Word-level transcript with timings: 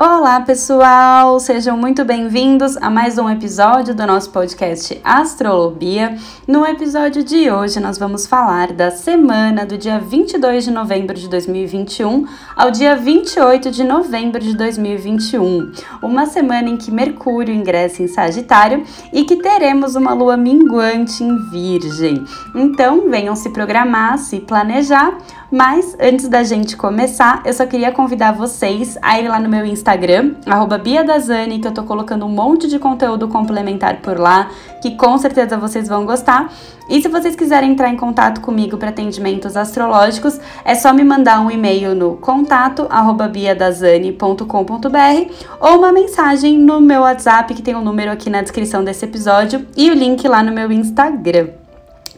Olá, 0.00 0.40
pessoal! 0.40 1.40
Sejam 1.40 1.76
muito 1.76 2.04
bem-vindos 2.04 2.76
a 2.76 2.88
mais 2.88 3.18
um 3.18 3.28
episódio 3.28 3.92
do 3.92 4.06
nosso 4.06 4.30
podcast 4.30 5.00
Astrolobia. 5.02 6.16
No 6.46 6.64
episódio 6.64 7.24
de 7.24 7.50
hoje, 7.50 7.80
nós 7.80 7.98
vamos 7.98 8.24
falar 8.24 8.72
da 8.72 8.92
semana 8.92 9.66
do 9.66 9.76
dia 9.76 9.98
22 9.98 10.66
de 10.66 10.70
novembro 10.70 11.16
de 11.18 11.28
2021 11.28 12.28
ao 12.54 12.70
dia 12.70 12.94
28 12.94 13.72
de 13.72 13.82
novembro 13.82 14.40
de 14.40 14.56
2021. 14.56 15.72
Uma 16.00 16.26
semana 16.26 16.68
em 16.68 16.76
que 16.76 16.92
Mercúrio 16.92 17.52
ingressa 17.52 18.00
em 18.00 18.06
Sagitário 18.06 18.84
e 19.12 19.24
que 19.24 19.34
teremos 19.34 19.96
uma 19.96 20.14
lua 20.14 20.36
minguante 20.36 21.24
em 21.24 21.50
Virgem. 21.50 22.24
Então, 22.54 23.10
venham 23.10 23.34
se 23.34 23.50
programar, 23.50 24.16
se 24.16 24.38
planejar 24.38 25.18
mas 25.50 25.96
antes 25.98 26.28
da 26.28 26.42
gente 26.42 26.76
começar, 26.76 27.42
eu 27.44 27.52
só 27.52 27.64
queria 27.64 27.90
convidar 27.90 28.32
vocês 28.32 28.98
a 29.00 29.18
ir 29.18 29.28
lá 29.28 29.40
no 29.40 29.48
meu 29.48 29.64
Instagram, 29.64 30.34
BiaDazani, 30.82 31.58
que 31.58 31.66
eu 31.66 31.72
tô 31.72 31.84
colocando 31.84 32.26
um 32.26 32.28
monte 32.28 32.68
de 32.68 32.78
conteúdo 32.78 33.28
complementar 33.28 34.00
por 34.02 34.18
lá, 34.18 34.50
que 34.82 34.94
com 34.96 35.16
certeza 35.16 35.56
vocês 35.56 35.88
vão 35.88 36.04
gostar. 36.04 36.52
E 36.88 37.02
se 37.02 37.08
vocês 37.08 37.36
quiserem 37.36 37.72
entrar 37.72 37.90
em 37.90 37.96
contato 37.96 38.40
comigo 38.40 38.76
para 38.76 38.90
atendimentos 38.90 39.56
astrológicos, 39.56 40.38
é 40.64 40.74
só 40.74 40.92
me 40.92 41.04
mandar 41.04 41.40
um 41.40 41.50
e-mail 41.50 41.94
no 41.94 42.16
contato 42.16 42.88
biadazani.com.br 43.30 45.32
ou 45.60 45.78
uma 45.78 45.92
mensagem 45.92 46.58
no 46.58 46.80
meu 46.80 47.02
WhatsApp, 47.02 47.54
que 47.54 47.62
tem 47.62 47.74
o 47.74 47.78
um 47.78 47.84
número 47.84 48.10
aqui 48.10 48.30
na 48.30 48.42
descrição 48.42 48.84
desse 48.84 49.04
episódio, 49.04 49.66
e 49.76 49.90
o 49.90 49.94
link 49.94 50.26
lá 50.26 50.42
no 50.42 50.52
meu 50.52 50.72
Instagram. 50.72 51.67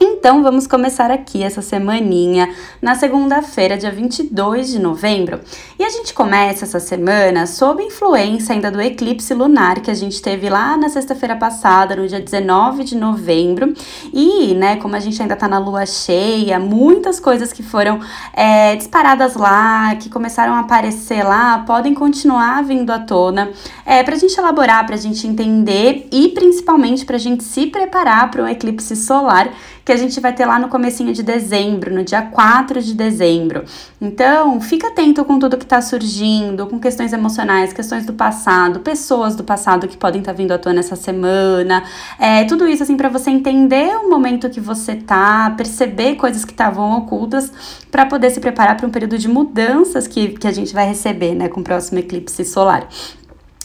Então 0.03 0.43
vamos 0.43 0.67
começar 0.67 1.11
aqui 1.11 1.43
essa 1.43 1.61
semaninha 1.61 2.49
na 2.81 2.95
segunda-feira, 2.95 3.77
dia 3.77 3.91
22 3.91 4.69
de 4.69 4.79
novembro. 4.79 5.41
E 5.79 5.85
a 5.85 5.91
gente 5.91 6.15
começa 6.15 6.65
essa 6.65 6.81
semana 6.81 7.47
sob 7.47 7.83
influência 7.83 8.55
ainda 8.55 8.71
do 8.71 8.81
eclipse 8.81 9.35
lunar 9.35 9.81
que 9.81 9.91
a 9.91 9.95
gente 9.95 10.23
teve 10.23 10.49
lá 10.49 10.75
na 10.79 10.89
sexta-feira 10.89 11.37
passada, 11.37 11.97
no 11.97 12.09
dia 12.09 12.19
19 12.19 12.83
de 12.83 12.97
novembro. 12.97 13.75
E, 14.11 14.55
né, 14.55 14.77
como 14.77 14.97
a 14.97 15.01
gente 15.01 15.21
ainda 15.21 15.37
tá 15.37 15.47
na 15.47 15.59
lua 15.59 15.85
cheia, 15.85 16.59
muitas 16.59 17.21
coisas 17.21 17.53
que 17.53 17.63
foram 17.63 18.01
é, 18.33 18.77
disparadas 18.77 19.37
lá, 19.37 19.95
que 19.97 20.09
começaram 20.09 20.55
a 20.55 20.61
aparecer 20.61 21.23
lá, 21.23 21.59
podem 21.67 21.93
continuar 21.93 22.65
vindo 22.65 22.91
à 22.91 23.01
tona. 23.01 23.51
É, 23.85 24.03
pra 24.03 24.17
gente 24.17 24.35
elaborar, 24.39 24.87
pra 24.87 24.97
gente 24.97 25.27
entender 25.27 26.09
e 26.11 26.29
principalmente 26.29 27.05
pra 27.05 27.19
gente 27.19 27.45
se 27.45 27.67
preparar 27.67 28.31
para 28.31 28.43
um 28.43 28.49
eclipse 28.49 28.97
solar 28.97 29.53
que 29.91 29.95
a 29.95 29.97
gente 29.97 30.21
vai 30.21 30.33
ter 30.33 30.47
lá 30.47 30.57
no 30.57 30.69
comecinho 30.69 31.13
de 31.13 31.21
dezembro, 31.21 31.93
no 31.93 32.05
dia 32.05 32.23
4 32.23 32.81
de 32.81 32.95
dezembro. 32.95 33.65
Então, 34.01 34.61
fica 34.61 34.87
atento 34.87 35.25
com 35.25 35.37
tudo 35.37 35.57
que 35.57 35.65
está 35.65 35.83
surgindo, 35.83 36.65
com 36.69 36.79
questões 36.79 37.13
emocionais, 37.13 37.73
questões 37.73 38.07
do 38.07 38.13
passado, 38.13 38.79
pessoas 38.79 39.35
do 39.35 39.43
passado 39.43 39.89
que 39.89 39.97
podem 39.97 40.21
estar 40.21 40.31
tá 40.31 40.37
vindo 40.37 40.53
à 40.53 40.59
tona 40.59 40.79
essa 40.79 40.95
semana. 40.95 41.83
É, 42.21 42.45
tudo 42.45 42.69
isso 42.69 42.85
assim 42.85 42.97
para 42.97 43.09
você 43.09 43.31
entender 43.31 43.93
o 43.97 44.09
momento 44.09 44.49
que 44.49 44.61
você 44.61 44.95
tá, 44.95 45.53
perceber 45.57 46.15
coisas 46.15 46.45
que 46.45 46.53
estavam 46.53 46.99
ocultas 46.99 47.53
para 47.91 48.07
poder 48.07 48.31
se 48.31 48.39
preparar 48.39 48.77
para 48.77 48.87
um 48.87 48.91
período 48.91 49.19
de 49.19 49.27
mudanças 49.27 50.07
que, 50.07 50.29
que 50.39 50.47
a 50.47 50.53
gente 50.53 50.73
vai 50.73 50.87
receber, 50.87 51.35
né, 51.35 51.49
com 51.49 51.63
o 51.63 51.65
próximo 51.65 51.99
eclipse 51.99 52.45
solar. 52.45 52.87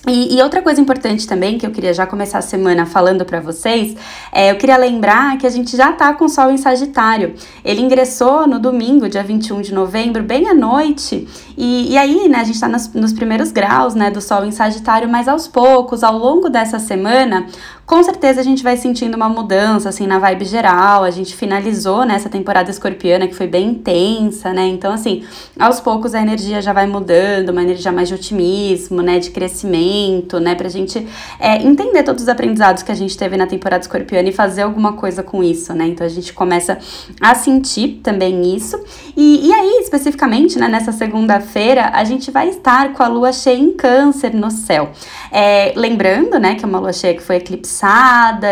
E, 0.08 0.38
e, 0.38 0.42
outra 0.42 0.62
coisa 0.62 0.80
importante 0.80 1.28
também 1.28 1.58
que 1.58 1.66
eu 1.66 1.72
queria 1.72 1.94
já 1.94 2.06
começar 2.06 2.38
a 2.38 2.42
semana 2.42 2.86
falando 2.86 3.26
para 3.26 3.40
vocês, 3.40 3.96
é, 4.32 4.52
eu 4.52 4.56
queria 4.56 4.78
lembrar 4.78 5.38
que 5.38 5.48
a 5.48 5.50
gente 5.50 5.76
já 5.76 5.92
tá 5.92 6.14
com 6.14 6.26
o 6.26 6.30
Sol 6.30 6.52
em 6.52 6.58
Sagitário. 6.58 7.34
Ele 7.64 7.82
ingressou 7.82 8.48
no 8.48 8.60
domingo, 8.60 9.10
dia 9.10 9.24
21 9.24 9.62
de 9.62 9.74
novembro, 9.74 10.22
bem 10.22 10.48
à 10.48 10.54
noite. 10.54 11.28
E, 11.58 11.92
e 11.94 11.98
aí, 11.98 12.28
né, 12.28 12.40
a 12.40 12.44
gente 12.44 12.60
tá 12.60 12.68
nos, 12.68 12.94
nos 12.94 13.14
primeiros 13.14 13.52
graus, 13.52 13.96
né, 13.96 14.12
do 14.12 14.22
Sol 14.22 14.46
em 14.46 14.52
Sagitário, 14.52 15.10
mas 15.10 15.28
aos 15.28 15.48
poucos, 15.48 16.04
ao 16.04 16.18
longo 16.18 16.50
dessa 16.50 16.78
semana, 16.78 17.48
com 17.86 18.02
certeza 18.04 18.42
a 18.42 18.44
gente 18.44 18.64
vai 18.64 18.76
sentindo 18.78 19.16
uma 19.16 19.30
mudança, 19.30 19.90
assim, 19.90 20.08
na 20.08 20.18
vibe 20.18 20.46
geral. 20.46 21.04
A 21.04 21.12
gente 21.12 21.36
finalizou 21.36 22.04
né, 22.04 22.18
temporada 22.36 22.72
escorpiana 22.72 23.28
que 23.28 23.36
foi 23.36 23.46
bem 23.46 23.70
intensa, 23.70 24.52
né? 24.52 24.66
Então, 24.66 24.92
assim, 24.92 25.24
aos 25.60 25.80
poucos 25.80 26.16
a 26.16 26.22
energia 26.22 26.62
já 26.62 26.74
vai 26.74 26.88
mudando, 26.88 27.50
uma 27.50 27.62
energia 27.62 27.92
mais 27.92 28.08
de 28.08 28.16
otimismo, 28.16 29.02
né? 29.02 29.20
De 29.20 29.30
crescimento, 29.30 30.40
né? 30.40 30.56
Pra 30.56 30.68
gente 30.68 31.08
é, 31.40 31.62
entender 31.62 32.02
todos 32.02 32.24
os 32.24 32.30
aprendizados 32.30 32.82
que 32.82 32.92
a 32.92 32.96
gente 32.96 33.16
teve 33.16 33.38
na 33.38 33.46
temporada 33.46 33.82
escorpiana 33.82 34.28
e 34.30 34.32
fazer 34.32 34.64
alguma 34.64 34.94
coisa 34.94 35.22
com 35.22 35.44
isso, 35.44 35.72
né? 35.74 35.86
Então 35.88 36.06
a 36.06 36.10
gente 36.10 36.34
começa 36.34 36.80
a 37.22 37.36
sentir 37.36 38.00
também 38.04 38.56
isso. 38.56 38.78
E, 39.16 39.48
e 39.48 39.54
aí, 39.54 39.80
especificamente, 39.82 40.58
né, 40.58 40.68
nessa 40.68 40.92
segunda-feira, 40.92 41.92
a 41.94 42.04
gente 42.04 42.32
vai 42.32 42.50
estar 42.50 42.94
com 42.94 43.04
a 43.04 43.08
lua 43.08 43.32
cheia 43.32 43.58
em 43.58 43.72
câncer 43.72 44.34
no 44.34 44.50
céu. 44.50 44.90
É, 45.32 45.72
lembrando, 45.76 46.40
né, 46.40 46.56
que 46.56 46.66
é 46.66 46.68
uma 46.68 46.80
lua 46.80 46.92
cheia 46.92 47.14
que 47.14 47.22
foi 47.22 47.36
eclipsada 47.36 47.75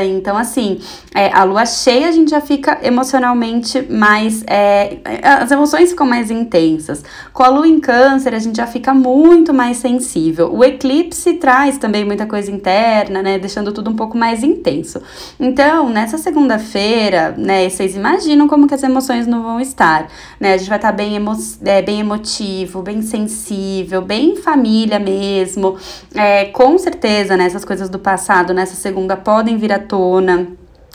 então, 0.05 0.37
assim, 0.37 0.79
é, 1.13 1.31
a 1.33 1.43
lua 1.43 1.65
cheia 1.65 2.09
a 2.09 2.11
gente 2.11 2.31
já 2.31 2.41
fica 2.41 2.79
emocionalmente 2.81 3.81
mais. 3.89 4.43
É, 4.47 4.97
as 5.23 5.51
emoções 5.51 5.91
ficam 5.91 6.07
mais 6.07 6.31
intensas. 6.31 7.03
Com 7.31 7.43
a 7.43 7.49
lua 7.49 7.67
em 7.67 7.79
câncer, 7.79 8.33
a 8.33 8.39
gente 8.39 8.57
já 8.57 8.67
fica 8.67 8.93
muito 8.93 9.53
mais 9.53 9.77
sensível. 9.77 10.53
O 10.53 10.63
eclipse 10.63 11.33
traz 11.33 11.77
também 11.77 12.03
muita 12.03 12.25
coisa 12.25 12.51
interna, 12.51 13.21
né? 13.21 13.37
Deixando 13.37 13.71
tudo 13.71 13.89
um 13.91 13.95
pouco 13.95 14.17
mais 14.17 14.43
intenso. 14.43 15.01
Então, 15.39 15.89
nessa 15.89 16.17
segunda-feira, 16.17 17.35
né, 17.37 17.69
vocês 17.69 17.95
imaginam 17.95 18.47
como 18.47 18.67
que 18.67 18.73
as 18.73 18.83
emoções 18.83 19.27
não 19.27 19.43
vão 19.43 19.59
estar, 19.59 20.07
né? 20.39 20.53
A 20.53 20.57
gente 20.57 20.69
vai 20.69 20.77
estar 20.77 20.91
bem, 20.91 21.15
emo 21.15 21.33
é, 21.63 21.81
bem 21.81 21.99
emotivo, 21.99 22.81
bem 22.81 23.01
sensível, 23.01 24.01
bem 24.01 24.35
família 24.37 24.99
mesmo. 24.99 25.77
É, 26.15 26.45
com 26.45 26.77
certeza, 26.77 27.37
né, 27.37 27.45
essas 27.45 27.65
coisas 27.65 27.89
do 27.89 27.99
passado, 27.99 28.53
nessa 28.53 28.75
segunda 28.75 29.12
podem 29.17 29.57
vir 29.57 29.71
à 29.71 29.79
tona 29.79 30.47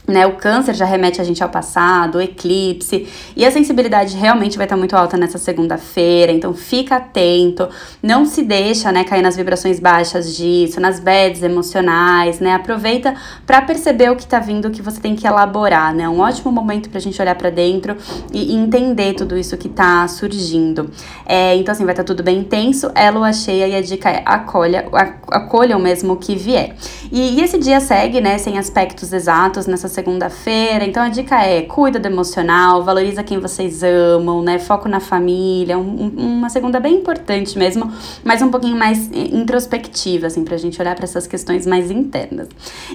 né, 0.08 0.26
o 0.26 0.32
câncer 0.32 0.74
já 0.74 0.86
remete 0.86 1.20
a 1.20 1.24
gente 1.24 1.42
ao 1.42 1.50
passado, 1.50 2.16
o 2.16 2.20
eclipse, 2.20 3.06
e 3.36 3.44
a 3.44 3.50
sensibilidade 3.50 4.16
realmente 4.16 4.56
vai 4.56 4.64
estar 4.64 4.76
muito 4.76 4.96
alta 4.96 5.16
nessa 5.16 5.36
segunda-feira, 5.36 6.32
então 6.32 6.54
fica 6.54 6.96
atento, 6.96 7.68
não 8.02 8.24
se 8.24 8.42
deixa, 8.42 8.90
né, 8.90 9.04
cair 9.04 9.22
nas 9.22 9.36
vibrações 9.36 9.78
baixas 9.78 10.34
disso, 10.34 10.80
nas 10.80 10.98
bads 10.98 11.42
emocionais, 11.42 12.40
né, 12.40 12.54
aproveita 12.54 13.14
para 13.46 13.60
perceber 13.60 14.10
o 14.10 14.16
que 14.16 14.26
tá 14.26 14.40
vindo, 14.40 14.68
o 14.68 14.70
que 14.70 14.80
você 14.80 14.98
tem 14.98 15.14
que 15.14 15.26
elaborar, 15.26 15.94
né, 15.94 16.08
um 16.08 16.20
ótimo 16.20 16.50
momento 16.50 16.88
pra 16.88 16.98
gente 16.98 17.20
olhar 17.20 17.34
para 17.34 17.50
dentro 17.50 17.96
e, 18.32 18.56
entender 18.58 19.14
tudo 19.14 19.36
isso 19.36 19.56
que 19.56 19.68
tá 19.68 20.08
surgindo. 20.08 20.90
É, 21.26 21.54
então, 21.56 21.72
assim, 21.72 21.84
vai 21.84 21.92
estar 21.92 22.02
tá 22.02 22.06
tudo 22.06 22.22
bem 22.22 22.38
intenso, 22.38 22.90
é 22.94 23.10
lua 23.10 23.32
cheia 23.32 23.68
e 23.68 23.76
a 23.76 23.80
dica 23.80 24.08
é 24.08 24.22
acolha, 24.24 24.86
acolha 25.28 25.76
o 25.76 25.80
mesmo 25.80 26.16
que 26.16 26.34
vier. 26.34 26.74
E, 27.12 27.38
e 27.38 27.40
esse 27.42 27.58
dia 27.58 27.78
segue, 27.80 28.20
né, 28.20 28.38
sem 28.38 28.58
aspectos 28.58 29.12
exatos 29.12 29.66
nessa 29.66 29.88
segunda-feira. 29.98 30.84
Então 30.84 31.02
a 31.02 31.08
dica 31.08 31.42
é: 31.44 31.62
cuida 31.62 31.98
do 31.98 32.06
emocional, 32.06 32.84
valoriza 32.84 33.22
quem 33.24 33.38
vocês 33.38 33.82
amam, 33.82 34.42
né? 34.42 34.58
Foco 34.58 34.88
na 34.88 35.00
família. 35.00 35.76
Um, 35.76 36.12
uma 36.16 36.48
segunda 36.48 36.78
bem 36.78 36.94
importante 36.94 37.58
mesmo, 37.58 37.92
mas 38.22 38.40
um 38.40 38.50
pouquinho 38.50 38.76
mais 38.76 39.10
introspectiva, 39.12 40.28
assim, 40.28 40.44
pra 40.44 40.56
gente 40.56 40.80
olhar 40.80 40.94
para 40.94 41.04
essas 41.04 41.26
questões 41.26 41.66
mais 41.66 41.90
internas. 41.90 42.48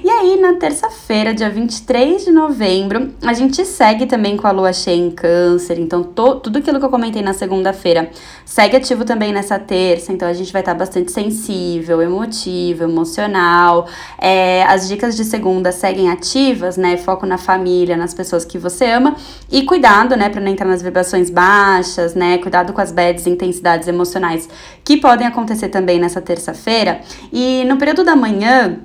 E 0.04 0.10
aí, 0.10 0.40
na 0.40 0.54
terça-feira, 0.54 1.34
dia 1.34 1.50
23 1.50 2.26
de 2.26 2.32
novembro, 2.32 3.12
a 3.26 3.34
gente 3.34 3.66
segue 3.66 4.06
também 4.06 4.38
com 4.38 4.48
a 4.48 4.52
lua 4.52 4.72
cheia 4.72 4.98
em 4.98 5.12
Câncer. 5.12 5.80
Então, 5.80 6.04
to, 6.04 6.36
tudo 6.36 6.60
aquilo 6.60 6.80
que 6.80 6.86
eu 6.86 6.90
comentei 6.90 7.22
na 7.22 7.34
segunda-feira 7.34 8.10
segue 8.46 8.78
ativo 8.78 9.04
também 9.04 9.34
nessa 9.34 9.60
terça. 9.60 10.14
Então, 10.14 10.28
a 10.28 10.34
gente 10.34 10.54
vai 10.54 10.62
estar 10.62 10.74
bastante 10.74 11.12
sensível, 11.12 12.02
emotivo, 12.02 12.84
emocional. 12.84 13.88
É, 14.18 14.64
as 14.64 14.88
dicas 14.88 15.16
de 15.18 15.26
segunda 15.26 15.72
seguem 15.72 16.10
ativas, 16.10 16.78
né? 16.78 16.93
Foco 16.98 17.26
na 17.26 17.38
família, 17.38 17.98
nas 17.98 18.14
pessoas 18.14 18.46
que 18.46 18.58
você 18.58 18.86
ama 18.86 19.16
e 19.52 19.64
cuidado, 19.64 20.16
né, 20.16 20.30
para 20.30 20.42
não 20.42 20.52
entrar 20.52 20.68
nas 20.68 20.82
vibrações 20.82 21.30
baixas, 21.30 22.16
né? 22.16 22.38
Cuidado 22.38 22.74
com 22.74 22.82
as 22.82 22.92
bads 22.92 23.28
intensidades 23.28 23.88
emocionais 23.88 24.50
que 24.84 24.98
podem 24.98 25.28
acontecer 25.28 25.70
também 25.70 26.00
nessa 26.00 26.22
terça-feira. 26.22 27.02
E 27.32 27.64
no 27.66 27.78
período 27.78 28.04
da 28.04 28.16
manhã, 28.16 28.80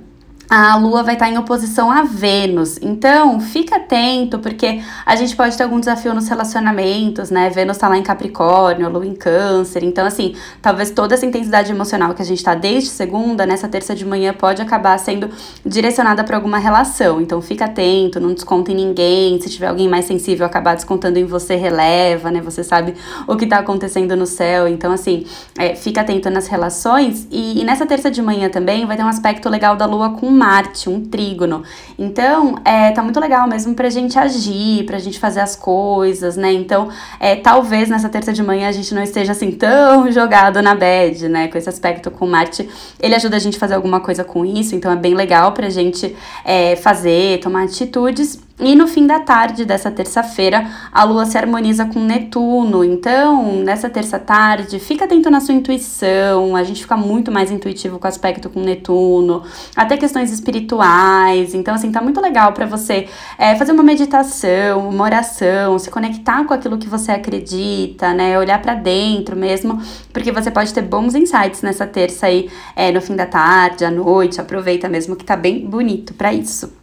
a 0.49 0.75
Lua 0.77 1.03
vai 1.03 1.13
estar 1.13 1.29
em 1.29 1.37
oposição 1.37 1.91
a 1.91 2.01
Vênus. 2.01 2.79
Então, 2.81 3.39
fica 3.39 3.75
atento, 3.75 4.39
porque 4.39 4.81
a 5.05 5.15
gente 5.15 5.35
pode 5.35 5.55
ter 5.55 5.61
algum 5.61 5.79
desafio 5.79 6.11
nos 6.15 6.27
relacionamentos, 6.27 7.29
né? 7.29 7.51
Vênus 7.51 7.77
está 7.77 7.87
lá 7.87 7.95
em 7.95 8.01
Capricórnio, 8.01 8.87
a 8.87 8.89
Lua 8.89 9.05
em 9.05 9.13
Câncer. 9.13 9.83
Então, 9.83 10.07
assim, 10.07 10.33
talvez 10.59 10.89
toda 10.89 11.13
essa 11.13 11.23
intensidade 11.23 11.71
emocional 11.71 12.15
que 12.15 12.23
a 12.23 12.25
gente 12.25 12.39
está 12.39 12.55
desde 12.55 12.89
segunda, 12.89 13.45
nessa 13.45 13.67
terça 13.67 13.93
de 13.93 14.03
manhã, 14.03 14.33
pode 14.33 14.59
acabar 14.59 14.97
sendo 14.97 15.29
direcionada 15.63 16.23
para 16.23 16.37
alguma 16.37 16.57
relação. 16.57 17.21
Então, 17.21 17.39
fica 17.43 17.65
atento, 17.65 18.19
não 18.19 18.33
desconta 18.33 18.71
em 18.71 18.75
ninguém. 18.75 19.39
Se 19.39 19.51
tiver 19.51 19.67
alguém 19.67 19.87
mais 19.87 20.05
sensível 20.05 20.47
acabar 20.47 20.73
descontando 20.73 21.19
em 21.19 21.25
você, 21.25 21.55
releva, 21.55 22.31
né? 22.31 22.41
Você 22.41 22.63
sabe 22.63 22.95
o 23.27 23.35
que 23.35 23.43
está 23.43 23.59
acontecendo 23.59 24.15
no 24.15 24.25
céu. 24.25 24.67
Então, 24.67 24.91
assim, 24.91 25.27
é, 25.59 25.75
fica 25.75 26.01
atento 26.01 26.27
nas 26.31 26.47
relações. 26.47 27.27
E, 27.29 27.61
e 27.61 27.63
nessa 27.63 27.85
terça 27.85 28.09
de 28.09 28.19
manhã 28.19 28.49
também 28.49 28.87
vai 28.87 28.97
ter 28.97 29.03
um 29.03 29.07
aspecto 29.07 29.47
legal 29.47 29.75
da 29.75 29.85
Lua 29.85 30.09
com 30.09 30.38
Marte, 30.39 30.89
um 30.89 31.03
trígono. 31.03 31.63
Então, 31.97 32.55
é, 32.63 32.91
tá 32.91 33.03
muito 33.03 33.19
legal 33.19 33.45
mesmo 33.45 33.75
pra 33.75 33.89
gente 33.89 34.17
agir, 34.17 34.85
pra 34.85 34.97
gente 34.97 35.19
fazer 35.19 35.41
as 35.41 35.53
coisas, 35.53 36.37
né? 36.37 36.53
Então, 36.53 36.87
é, 37.19 37.35
talvez 37.35 37.89
nessa 37.89 38.07
terça 38.07 38.31
de 38.31 38.41
manhã 38.41 38.69
a 38.69 38.71
gente 38.71 38.95
não 38.95 39.03
esteja 39.03 39.33
assim 39.33 39.51
tão 39.51 40.09
jogado 40.13 40.61
na 40.61 40.73
bed, 40.73 41.27
né? 41.27 41.49
Com 41.49 41.57
esse 41.57 41.67
aspecto 41.67 42.09
com 42.09 42.25
Marte, 42.25 42.67
ele 43.01 43.13
ajuda 43.15 43.35
a 43.35 43.39
gente 43.39 43.57
a 43.57 43.59
fazer 43.59 43.75
alguma 43.75 43.99
coisa 43.99 44.23
com 44.23 44.45
isso, 44.45 44.75
então 44.75 44.89
é 44.91 44.95
bem 44.95 45.13
legal 45.13 45.51
pra 45.51 45.69
gente 45.69 46.15
é, 46.45 46.77
fazer, 46.77 47.39
tomar 47.41 47.65
atitudes. 47.65 48.39
E 48.61 48.75
no 48.75 48.89
fim 48.89 49.07
da 49.07 49.21
tarde 49.21 49.63
dessa 49.63 49.89
terça-feira, 49.89 50.69
a 50.91 51.05
Lua 51.05 51.25
se 51.25 51.37
harmoniza 51.37 51.85
com 51.85 52.01
Netuno. 52.01 52.83
Então, 52.83 53.53
nessa 53.63 53.89
terça-tarde, 53.89 54.79
fica 54.79 55.05
atento 55.05 55.29
na 55.29 55.39
sua 55.39 55.55
intuição. 55.55 56.57
A 56.57 56.63
gente 56.63 56.81
fica 56.81 56.97
muito 56.97 57.31
mais 57.31 57.51
intuitivo 57.51 57.97
com 57.97 58.05
o 58.05 58.07
aspecto 58.09 58.49
com 58.49 58.59
Netuno, 58.59 59.43
até 59.73 59.95
questões 59.95 60.29
espirituais. 60.29 61.53
Então, 61.53 61.73
assim, 61.73 61.89
tá 61.89 62.01
muito 62.01 62.19
legal 62.19 62.51
para 62.51 62.65
você 62.65 63.07
é, 63.37 63.55
fazer 63.55 63.71
uma 63.71 63.83
meditação, 63.83 64.89
uma 64.89 65.05
oração, 65.05 65.79
se 65.79 65.89
conectar 65.89 66.43
com 66.43 66.53
aquilo 66.53 66.77
que 66.77 66.89
você 66.89 67.13
acredita, 67.13 68.13
né? 68.13 68.37
Olhar 68.37 68.61
para 68.61 68.73
dentro 68.73 69.37
mesmo, 69.37 69.81
porque 70.11 70.33
você 70.33 70.51
pode 70.51 70.73
ter 70.73 70.81
bons 70.81 71.15
insights 71.15 71.61
nessa 71.61 71.87
terça 71.87 72.25
aí, 72.25 72.49
é, 72.75 72.91
no 72.91 73.01
fim 73.01 73.15
da 73.15 73.25
tarde, 73.25 73.85
à 73.85 73.91
noite. 73.91 74.41
Aproveita 74.41 74.89
mesmo 74.89 75.15
que 75.15 75.23
tá 75.23 75.37
bem 75.37 75.65
bonito 75.65 76.13
para 76.13 76.33
isso. 76.33 76.78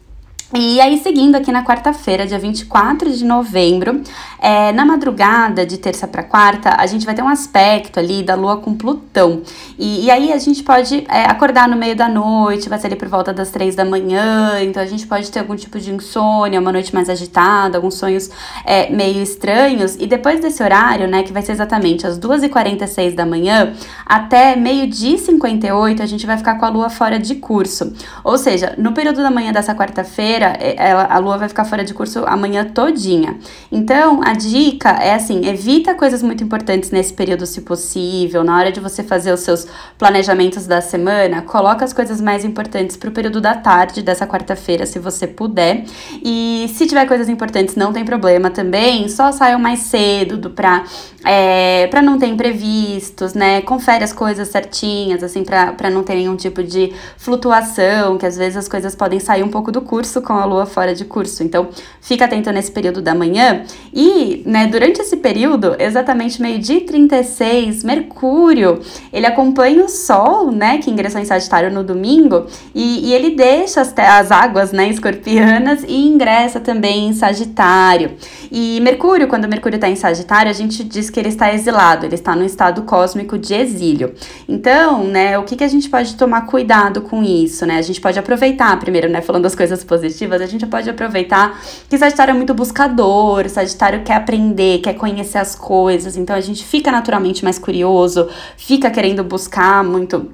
E 0.55 0.81
aí, 0.81 0.99
seguindo 0.99 1.35
aqui 1.35 1.51
na 1.51 1.65
quarta-feira, 1.65 2.25
dia 2.25 2.39
24 2.39 3.11
de 3.11 3.25
novembro, 3.25 4.01
é, 4.39 4.71
na 4.71 4.87
madrugada 4.87 5.67
de 5.67 5.77
terça 5.77 6.07
para 6.07 6.23
quarta, 6.23 6.77
a 6.79 6.87
gente 6.87 7.05
vai 7.05 7.17
ter 7.17 7.23
um 7.23 7.29
aspecto 7.29 7.99
ali 7.99 8.23
da 8.23 8.37
Lua 8.37 8.59
com 8.59 8.73
Plutão. 8.73 9.43
E, 9.77 10.05
e 10.05 10.11
aí 10.11 10.33
a 10.33 10.39
gente 10.39 10.63
pode 10.63 11.05
é, 11.09 11.25
acordar 11.25 11.69
no 11.69 11.77
meio 11.77 11.97
da 11.97 12.09
noite, 12.09 12.69
vai 12.69 12.79
ser 12.79 12.87
ali 12.87 12.95
por 12.95 13.09
volta 13.09 13.33
das 13.33 13.51
três 13.51 13.75
da 13.75 13.85
manhã, 13.85 14.63
então 14.63 14.81
a 14.81 14.87
gente 14.87 15.05
pode 15.05 15.33
ter 15.33 15.41
algum 15.41 15.57
tipo 15.57 15.81
de 15.81 15.93
insônia, 15.93 16.61
uma 16.61 16.71
noite 16.71 16.95
mais 16.95 17.11
agitada, 17.11 17.77
alguns 17.77 17.95
sonhos 17.95 18.31
é, 18.65 18.89
meio 18.89 19.21
estranhos. 19.21 19.97
E 19.97 20.07
depois 20.07 20.41
desse 20.41 20.63
horário, 20.63 21.09
né, 21.09 21.25
que 21.25 21.33
vai 21.33 21.43
ser 21.43 21.53
exatamente 21.53 22.07
às 22.07 22.21
2h46 22.21 23.17
da 23.17 23.27
manhã, 23.27 23.73
até 24.07 24.55
meio-dia 24.55 25.19
58, 25.19 26.05
a 26.05 26.07
gente 26.07 26.25
vai 26.25 26.37
ficar 26.37 26.55
com 26.55 26.65
a 26.65 26.69
Lua 26.69 26.89
fora 26.89 27.19
de 27.19 27.35
curso. 27.35 27.93
Ou 28.23 28.39
seja, 28.39 28.75
no 28.79 28.93
período 28.93 29.25
da 29.25 29.31
manhã 29.31 29.53
dessa 29.53 29.75
quarta-feira, 29.75 30.36
quinta-feira, 30.37 30.57
é, 30.61 30.93
a 30.93 31.19
lua 31.19 31.39
vai 31.39 31.49
ficar 31.49 31.65
fora 31.65 31.85
de 31.85 31.95
curso 31.95 32.25
amanhã 32.27 32.65
todinha. 32.65 33.39
Então, 33.73 34.21
a 34.23 34.33
dica 34.33 34.91
é 34.91 35.15
assim, 35.15 35.47
evita 35.47 35.95
coisas 35.95 36.23
muito 36.23 36.45
importantes 36.45 36.91
nesse 36.91 37.13
período, 37.13 37.47
se 37.47 37.63
possível. 37.63 38.45
Na 38.45 38.59
hora 38.59 38.71
de 38.71 38.81
você 38.81 39.03
fazer 39.03 39.33
os 39.33 39.41
seus 39.41 39.67
planejamentos 39.99 40.67
da 40.67 40.81
semana, 40.81 41.43
coloca 41.43 41.85
as 41.85 41.93
coisas 41.93 42.21
mais 42.21 42.45
importantes 42.45 42.97
para 42.97 43.09
o 43.09 43.13
período 43.13 43.41
da 43.41 43.55
tarde 43.55 44.03
dessa 44.03 44.27
quarta-feira, 44.27 44.85
se 44.87 44.99
você 44.99 45.27
puder. 45.27 45.85
E 46.23 46.71
se 46.75 46.87
tiver 46.87 47.07
coisas 47.07 47.29
importantes, 47.29 47.75
não 47.75 47.93
tem 47.93 48.05
problema 48.05 48.51
também, 48.51 49.09
só 49.09 49.33
saiam 49.33 49.59
mais 49.59 49.81
cedo 49.81 50.37
do 50.37 50.51
pra, 50.51 50.85
é, 51.25 51.87
pra 51.89 52.03
não 52.03 52.19
ter 52.19 52.27
imprevistos, 52.27 53.35
né? 53.35 53.63
Confere 53.63 54.05
as 54.05 54.13
coisas 54.13 54.49
certinhas, 54.49 55.23
assim, 55.23 55.45
para 55.45 55.91
não 55.91 56.03
ter 56.03 56.15
nenhum 56.15 56.37
tipo 56.37 56.63
de 56.63 56.93
flutuação, 57.17 58.19
que 58.19 58.27
às 58.27 58.37
vezes 58.37 58.57
as 58.57 58.69
coisas 58.69 58.95
podem 58.95 59.19
sair 59.19 59.43
um 59.43 59.49
pouco 59.49 59.73
do 59.73 59.81
curso 59.81 60.21
com 60.27 60.33
a 60.33 60.45
lua 60.45 60.67
fora 60.67 60.93
de 60.93 61.05
curso. 61.05 61.45
Então, 61.45 61.69
fica 62.01 62.25
atento 62.25 62.51
nesse 62.51 62.73
período 62.73 63.01
da 63.01 63.15
manhã. 63.15 63.63
E, 63.95 64.43
né, 64.45 64.67
durante 64.67 65.01
esse 65.01 65.17
período, 65.17 65.77
exatamente 65.79 66.43
meio-dia 66.43 66.85
36, 66.85 67.85
Mercúrio, 67.85 68.81
ele 69.13 69.25
acompanha 69.25 69.85
o 69.85 69.89
Sol, 69.89 70.51
né, 70.51 70.79
que 70.79 70.91
ingressou 70.91 71.21
em 71.21 71.25
Sagitário 71.25 71.71
no 71.71 71.85
domingo, 71.85 72.47
e, 72.75 73.09
e 73.09 73.15
ele 73.15 73.37
deixa 73.37 73.81
as, 73.81 73.95
as 73.97 74.33
águas, 74.33 74.73
né, 74.73 74.89
escorpianas 74.89 75.85
e 75.87 75.95
ingressa 75.95 76.59
também 76.59 77.09
em 77.09 77.13
Sagitário. 77.13 78.13
E 78.51 78.81
Mercúrio, 78.81 79.29
quando 79.29 79.47
Mercúrio 79.47 79.77
está 79.77 79.89
em 79.89 79.97
Sagitário, 79.97 80.51
a 80.51 80.55
gente 80.55 80.83
diz 80.83 81.09
que 81.09 81.21
ele 81.21 81.29
está 81.29 81.55
exilado, 81.55 82.05
ele 82.05 82.17
está 82.17 82.35
no 82.35 82.45
estado 82.45 82.83
cósmico 82.83 83.39
de 83.39 83.55
exílio. 83.55 84.13
Então, 84.49 85.05
né, 85.05 85.39
o 85.39 85.45
que, 85.45 85.55
que 85.55 85.65
a 85.65 85.69
gente 85.69 85.89
pode 85.89 86.17
tomar 86.17 86.47
cuidado 86.47 87.01
com 87.03 87.23
isso, 87.23 87.65
né? 87.65 87.79
A 87.79 87.83
gente 87.83 88.01
pode 88.01 88.19
aproveitar, 88.19 88.77
primeiro, 88.81 89.09
né, 89.09 89.21
falando 89.21 89.45
das 89.45 89.55
coisas 89.55 89.85
positivas 89.85 90.16
positivas, 90.17 90.41
a 90.41 90.47
gente 90.47 90.67
pode 90.67 90.89
aproveitar 90.89 91.61
que 91.89 91.99
Sagitário 91.99 92.33
é 92.33 92.35
muito 92.35 92.55
buscador, 92.55 93.49
Sagitário 93.49 94.03
quer 94.03 94.15
aprender, 94.15 94.79
quer 94.79 94.95
conhecer 94.95 95.39
as 95.39 95.55
coisas, 95.55 96.17
então 96.17 96.35
a 96.35 96.41
gente 96.41 96.65
fica 96.65 96.91
naturalmente 96.91 97.45
mais 97.45 97.59
curioso, 97.59 98.29
fica 98.57 98.91
querendo 98.91 99.23
buscar 99.23 99.85
muito 99.85 100.33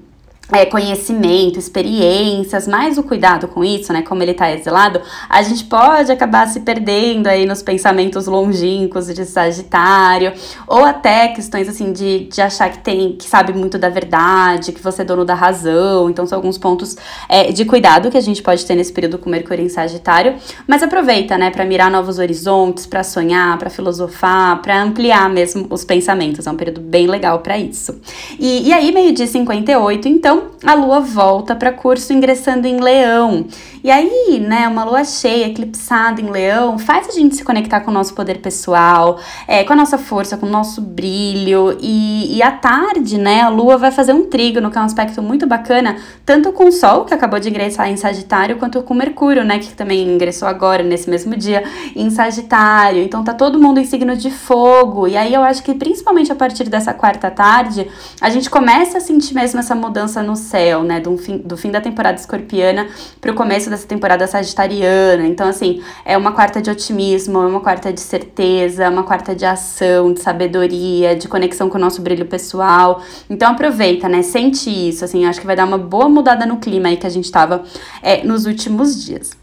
é, 0.53 0.67
conhecimento, 0.67 1.59
experiências, 1.59 2.69
mais 2.69 2.99
o 2.99 3.03
cuidado 3.03 3.49
com 3.49 3.65
isso, 3.65 3.93
né? 3.93 4.03
Como 4.03 4.23
ele 4.23 4.35
tá 4.35 4.53
exilado, 4.53 5.01
a 5.29 5.43
gente 5.43 5.65
pode 5.65 6.13
acabar 6.13 6.47
se 6.47 6.61
perdendo 6.61 7.27
aí 7.27 7.47
nos 7.47 7.63
pensamentos 7.63 8.27
longínquos 8.27 9.07
de 9.07 9.25
Sagitário, 9.25 10.33
ou 10.67 10.85
até 10.85 11.29
questões 11.29 11.69
assim 11.69 11.91
de, 11.93 12.25
de 12.27 12.41
achar 12.43 12.71
que 12.71 12.79
tem, 12.79 13.13
que 13.17 13.25
sabe 13.25 13.55
muito 13.55 13.79
da 13.79 13.89
verdade, 13.89 14.73
que 14.73 14.83
você 14.83 15.03
é 15.03 15.05
dono 15.05 15.25
da 15.25 15.35
razão. 15.35 16.11
Então, 16.11 16.27
são 16.27 16.37
alguns 16.37 16.59
pontos 16.59 16.97
é, 17.29 17.51
de 17.51 17.65
cuidado 17.65 18.11
que 18.11 18.19
a 18.19 18.21
gente 18.21 18.43
pode 18.43 18.65
ter 18.67 18.75
nesse 18.75 18.93
período 18.93 19.19
com 19.19 19.31
Mercúrio 19.31 19.65
em 19.65 19.71
Sagitário. 19.71 20.37
Mas 20.67 20.83
aproveita, 20.83 21.39
né, 21.39 21.51
para 21.51 21.65
mirar 21.65 21.91
novos 21.91 22.19
horizontes, 22.19 22.85
para 22.85 23.03
sonhar, 23.03 23.57
para 23.59 23.71
filosofar, 23.71 24.61
para 24.61 24.83
ampliar 24.83 25.31
mesmo 25.31 25.67
os 25.71 25.85
pensamentos. 25.85 26.47
É 26.47 26.51
um 26.51 26.57
período 26.57 26.81
bem 26.81 27.07
legal 27.07 27.39
para 27.39 27.57
isso. 27.57 27.99
E, 28.39 28.69
e 28.69 28.73
aí, 28.73 28.93
meio-dia 28.93 29.27
58, 29.27 30.09
então 30.09 30.42
a 30.65 30.75
lua 30.75 31.01
volta 31.01 31.55
para 31.55 31.73
curso 31.73 32.13
ingressando 32.13 32.67
em 32.67 32.81
Leão. 32.81 33.47
E 33.85 33.91
aí, 33.91 34.39
né, 34.41 34.69
uma 34.69 34.85
lua 34.85 35.03
cheia, 35.03 35.47
eclipsada 35.47 36.21
em 36.21 36.31
Leão, 36.31 36.79
faz 36.79 37.09
a 37.09 37.13
gente 37.13 37.35
se 37.35 37.43
conectar 37.43 37.81
com 37.81 37.91
o 37.91 37.95
nosso 37.95 38.15
poder 38.15 38.39
pessoal, 38.39 39.19
é, 39.49 39.65
com 39.65 39.73
a 39.73 39.77
nossa 39.77 39.99
força, 39.99 40.37
com 40.37 40.47
o 40.47 40.49
nosso 40.51 40.81
brilho. 40.81 41.77
E, 41.81 42.37
e 42.37 42.43
à 42.43 42.53
tarde, 42.53 43.19
né, 43.19 43.41
a 43.41 43.49
lua 43.49 43.77
vai 43.77 43.91
fazer 43.91 44.13
um 44.13 44.27
trígono, 44.27 44.71
que 44.71 44.79
é 44.79 44.81
um 44.81 44.85
aspecto 44.85 45.21
muito 45.21 45.49
bacana, 45.49 45.97
tanto 46.25 46.53
com 46.53 46.69
o 46.69 46.73
Sol, 46.73 47.05
que 47.05 47.13
acabou 47.13 47.41
de 47.41 47.49
ingressar 47.49 47.89
em 47.89 47.97
Sagitário, 47.97 48.57
quanto 48.57 48.81
com 48.83 48.95
Mercúrio, 48.95 49.45
né, 49.45 49.59
que 49.59 49.73
também 49.73 50.15
ingressou 50.15 50.47
agora, 50.47 50.85
nesse 50.85 51.11
mesmo 51.11 51.37
dia, 51.37 51.65
em 51.97 52.09
Sagitário. 52.09 53.03
Então 53.03 53.25
tá 53.25 53.35
todo 53.35 53.59
mundo 53.59 53.81
em 53.81 53.85
signo 53.85 54.17
de 54.17 54.31
fogo. 54.31 55.09
E 55.09 55.17
aí 55.17 55.35
eu 55.35 55.43
acho 55.43 55.63
que 55.63 55.75
principalmente 55.75 56.31
a 56.31 56.37
partir 56.37 56.69
dessa 56.69 56.95
quarta 56.95 57.33
tarde, 57.33 57.89
a 58.21 58.31
gente 58.31 58.49
começa 58.49 58.99
a 58.99 59.01
sentir 59.01 59.35
mesmo 59.35 59.59
essa 59.59 59.75
mudança 59.75 60.22
no 60.23 60.37
céu, 60.37 60.83
né, 60.83 61.01
do 61.01 61.17
fim, 61.17 61.39
do 61.39 61.57
fim 61.57 61.71
da 61.71 61.81
temporada 61.81 62.19
escorpiana 62.19 62.89
pro 63.21 63.35
começo 63.35 63.69
dessa 63.69 63.87
temporada 63.87 64.27
sagitariana. 64.27 65.27
Então, 65.27 65.49
assim, 65.49 65.83
é 66.05 66.17
uma 66.17 66.33
quarta 66.33 66.61
de 66.61 66.71
otimismo, 66.71 67.43
é 67.43 67.47
uma 67.47 67.61
quarta 67.61 67.93
de 67.93 68.01
certeza, 68.01 68.85
é 68.85 68.89
uma 68.89 69.03
quarta 69.03 69.35
de 69.35 69.45
ação, 69.45 70.13
de 70.13 70.21
sabedoria, 70.21 71.17
de 71.17 71.29
conexão 71.29 71.69
com 71.69 71.79
o 71.79 71.81
nosso 71.81 72.01
brilho 72.01 72.27
pessoal. 72.27 73.03
Então, 73.29 73.53
aproveita, 73.53 74.09
né? 74.09 74.23
Sente 74.23 74.71
isso, 74.71 75.05
assim, 75.05 75.25
acho 75.27 75.41
que 75.41 75.47
vai 75.47 75.57
dar 75.57 75.65
uma 75.65 75.79
boa 75.79 76.09
mudada 76.09 76.47
no 76.47 76.59
clima 76.59 76.89
aí 76.89 76.97
que 76.97 77.07
a 77.07 77.11
gente 77.11 77.31
tava 77.31 77.63
é, 78.03 78.25
nos 78.25 78.47
últimos 78.47 79.05
dias. 79.05 79.42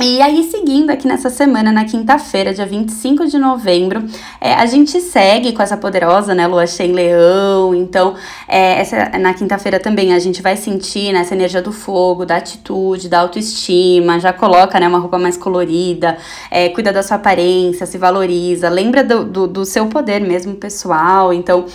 E 0.00 0.22
aí, 0.22 0.42
seguindo 0.44 0.88
aqui 0.88 1.06
nessa 1.06 1.28
semana, 1.28 1.70
na 1.70 1.84
quinta-feira, 1.84 2.54
dia 2.54 2.64
25 2.64 3.26
de 3.26 3.38
novembro, 3.38 4.02
é, 4.40 4.54
a 4.54 4.64
gente 4.64 4.98
segue 5.02 5.52
com 5.52 5.62
essa 5.62 5.76
poderosa, 5.76 6.34
né, 6.34 6.46
lua 6.46 6.66
cheia 6.66 6.88
em 6.88 6.92
leão. 6.92 7.74
Então, 7.74 8.14
é, 8.48 8.80
essa, 8.80 9.10
na 9.18 9.34
quinta-feira 9.34 9.78
também 9.78 10.14
a 10.14 10.18
gente 10.18 10.40
vai 10.40 10.56
sentir 10.56 11.12
né, 11.12 11.20
essa 11.20 11.34
energia 11.34 11.60
do 11.60 11.72
fogo, 11.72 12.24
da 12.24 12.36
atitude, 12.36 13.06
da 13.06 13.20
autoestima. 13.20 14.18
Já 14.18 14.32
coloca, 14.32 14.80
né, 14.80 14.88
uma 14.88 14.98
roupa 14.98 15.18
mais 15.18 15.36
colorida, 15.36 16.16
é, 16.50 16.70
cuida 16.70 16.90
da 16.90 17.02
sua 17.02 17.18
aparência, 17.18 17.84
se 17.84 17.98
valoriza, 17.98 18.70
lembra 18.70 19.04
do, 19.04 19.24
do, 19.26 19.46
do 19.46 19.64
seu 19.66 19.86
poder 19.88 20.20
mesmo 20.22 20.54
pessoal. 20.54 21.34
Então, 21.34 21.66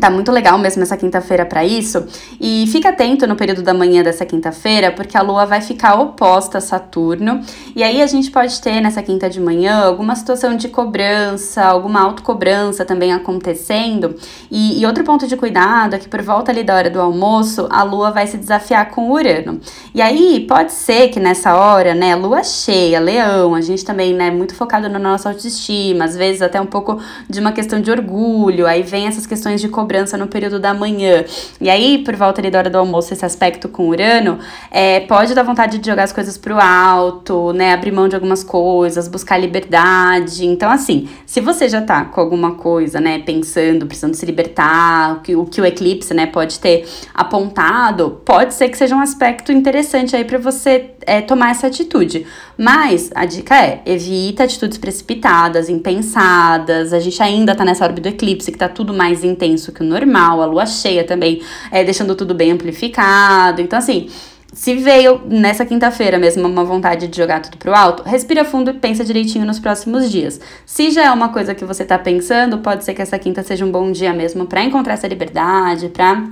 Tá 0.00 0.10
muito 0.10 0.30
legal 0.30 0.56
mesmo 0.58 0.82
essa 0.82 0.96
quinta-feira 0.96 1.44
para 1.44 1.64
isso. 1.64 2.06
E 2.40 2.66
fica 2.70 2.90
atento 2.90 3.26
no 3.26 3.34
período 3.34 3.62
da 3.62 3.74
manhã 3.74 4.02
dessa 4.02 4.24
quinta-feira, 4.24 4.92
porque 4.92 5.16
a 5.16 5.22
lua 5.22 5.44
vai 5.44 5.60
ficar 5.60 5.94
oposta 5.94 6.58
a 6.58 6.60
Saturno. 6.60 7.40
E 7.74 7.82
aí 7.82 8.00
a 8.00 8.06
gente 8.06 8.30
pode 8.30 8.60
ter 8.60 8.80
nessa 8.80 9.02
quinta 9.02 9.28
de 9.28 9.40
manhã 9.40 9.84
alguma 9.84 10.14
situação 10.14 10.56
de 10.56 10.68
cobrança, 10.68 11.64
alguma 11.64 12.00
autocobrança 12.00 12.84
também 12.84 13.12
acontecendo. 13.12 14.14
E, 14.50 14.80
e 14.80 14.86
outro 14.86 15.02
ponto 15.02 15.26
de 15.26 15.36
cuidado 15.36 15.94
é 15.94 15.98
que 15.98 16.08
por 16.08 16.22
volta 16.22 16.52
ali 16.52 16.62
da 16.62 16.76
hora 16.76 16.90
do 16.90 17.00
almoço, 17.00 17.66
a 17.70 17.82
lua 17.82 18.10
vai 18.10 18.26
se 18.26 18.36
desafiar 18.36 18.90
com 18.90 19.10
Urano. 19.10 19.60
E 19.94 20.00
aí 20.00 20.46
pode 20.46 20.72
ser 20.72 21.08
que 21.08 21.18
nessa 21.18 21.56
hora, 21.56 21.94
né, 21.94 22.14
lua 22.14 22.44
cheia, 22.44 23.00
leão, 23.00 23.54
a 23.54 23.60
gente 23.60 23.84
também, 23.84 24.14
né, 24.14 24.30
muito 24.30 24.54
focado 24.54 24.88
na 24.88 24.98
nossa 24.98 25.28
autoestima, 25.28 26.04
às 26.04 26.16
vezes 26.16 26.40
até 26.40 26.60
um 26.60 26.66
pouco 26.66 27.00
de 27.28 27.40
uma 27.40 27.52
questão 27.52 27.80
de 27.80 27.90
orgulho, 27.90 28.66
aí 28.66 28.82
vem 28.82 29.06
essas 29.06 29.26
questões 29.26 29.60
de 29.60 29.68
cobrança 29.68 29.87
cobrança 29.88 30.18
no 30.18 30.26
período 30.26 30.60
da 30.60 30.74
manhã. 30.74 31.24
E 31.58 31.70
aí, 31.70 32.04
por 32.04 32.14
volta 32.14 32.42
ali 32.42 32.50
da 32.50 32.58
hora 32.58 32.68
do 32.68 32.76
almoço, 32.76 33.14
esse 33.14 33.24
aspecto 33.24 33.70
com 33.70 33.88
Urano, 33.88 34.38
é, 34.70 35.00
pode 35.00 35.34
dar 35.34 35.42
vontade 35.42 35.78
de 35.78 35.88
jogar 35.88 36.02
as 36.02 36.12
coisas 36.12 36.36
pro 36.36 36.60
alto, 36.60 37.54
né? 37.54 37.72
Abrir 37.72 37.90
mão 37.90 38.06
de 38.06 38.14
algumas 38.14 38.44
coisas, 38.44 39.08
buscar 39.08 39.38
liberdade. 39.38 40.44
Então, 40.44 40.70
assim, 40.70 41.08
se 41.24 41.40
você 41.40 41.70
já 41.70 41.80
tá 41.80 42.04
com 42.04 42.20
alguma 42.20 42.56
coisa, 42.56 43.00
né, 43.00 43.18
pensando, 43.20 43.86
precisando 43.86 44.14
se 44.14 44.26
libertar, 44.26 45.16
o 45.16 45.20
que 45.20 45.34
o, 45.34 45.46
que 45.46 45.60
o 45.60 45.64
eclipse, 45.64 46.12
né, 46.12 46.26
pode 46.26 46.58
ter 46.58 46.86
apontado, 47.14 48.20
pode 48.26 48.52
ser 48.52 48.68
que 48.68 48.76
seja 48.76 48.94
um 48.94 49.00
aspecto 49.00 49.50
interessante 49.50 50.14
aí 50.14 50.24
para 50.24 50.38
você 50.38 50.90
é, 51.06 51.22
tomar 51.22 51.52
essa 51.52 51.66
atitude. 51.66 52.26
Mas 52.58 53.10
a 53.14 53.24
dica 53.24 53.56
é: 53.56 53.80
evita 53.86 54.44
atitudes 54.44 54.76
precipitadas, 54.76 55.68
impensadas. 55.70 56.92
A 56.92 57.00
gente 57.00 57.22
ainda 57.22 57.54
tá 57.54 57.64
nessa 57.64 57.84
órbita 57.84 58.10
do 58.10 58.14
eclipse, 58.14 58.52
que 58.52 58.58
tá 58.58 58.68
tudo 58.68 58.92
mais 58.92 59.24
intenso 59.24 59.72
que 59.78 59.84
normal, 59.84 60.42
a 60.42 60.46
lua 60.46 60.66
cheia 60.66 61.04
também, 61.04 61.40
é, 61.70 61.82
deixando 61.84 62.14
tudo 62.14 62.34
bem 62.34 62.52
amplificado. 62.52 63.62
Então, 63.62 63.78
assim. 63.78 64.08
Se 64.50 64.74
veio 64.74 65.20
nessa 65.26 65.64
quinta-feira 65.64 66.18
mesmo 66.18 66.48
uma 66.48 66.64
vontade 66.64 67.06
de 67.06 67.16
jogar 67.16 67.40
tudo 67.42 67.58
pro 67.58 67.74
alto, 67.74 68.02
respira 68.02 68.46
fundo 68.46 68.70
e 68.70 68.74
pensa 68.74 69.04
direitinho 69.04 69.44
nos 69.44 69.60
próximos 69.60 70.10
dias. 70.10 70.40
Se 70.64 70.90
já 70.90 71.04
é 71.04 71.10
uma 71.10 71.28
coisa 71.28 71.54
que 71.54 71.66
você 71.66 71.84
tá 71.84 71.98
pensando, 71.98 72.58
pode 72.58 72.82
ser 72.82 72.94
que 72.94 73.02
essa 73.02 73.18
quinta 73.18 73.42
seja 73.42 73.64
um 73.64 73.70
bom 73.70 73.92
dia 73.92 74.12
mesmo 74.12 74.46
para 74.46 74.64
encontrar 74.64 74.94
essa 74.94 75.06
liberdade, 75.06 75.90
para 75.90 76.24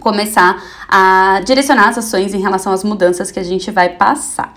começar 0.00 0.62
a 0.88 1.40
direcionar 1.44 1.88
as 1.88 1.98
ações 1.98 2.34
em 2.34 2.40
relação 2.40 2.72
às 2.72 2.84
mudanças 2.84 3.30
que 3.30 3.38
a 3.38 3.42
gente 3.42 3.70
vai 3.70 3.88
passar. 3.88 4.52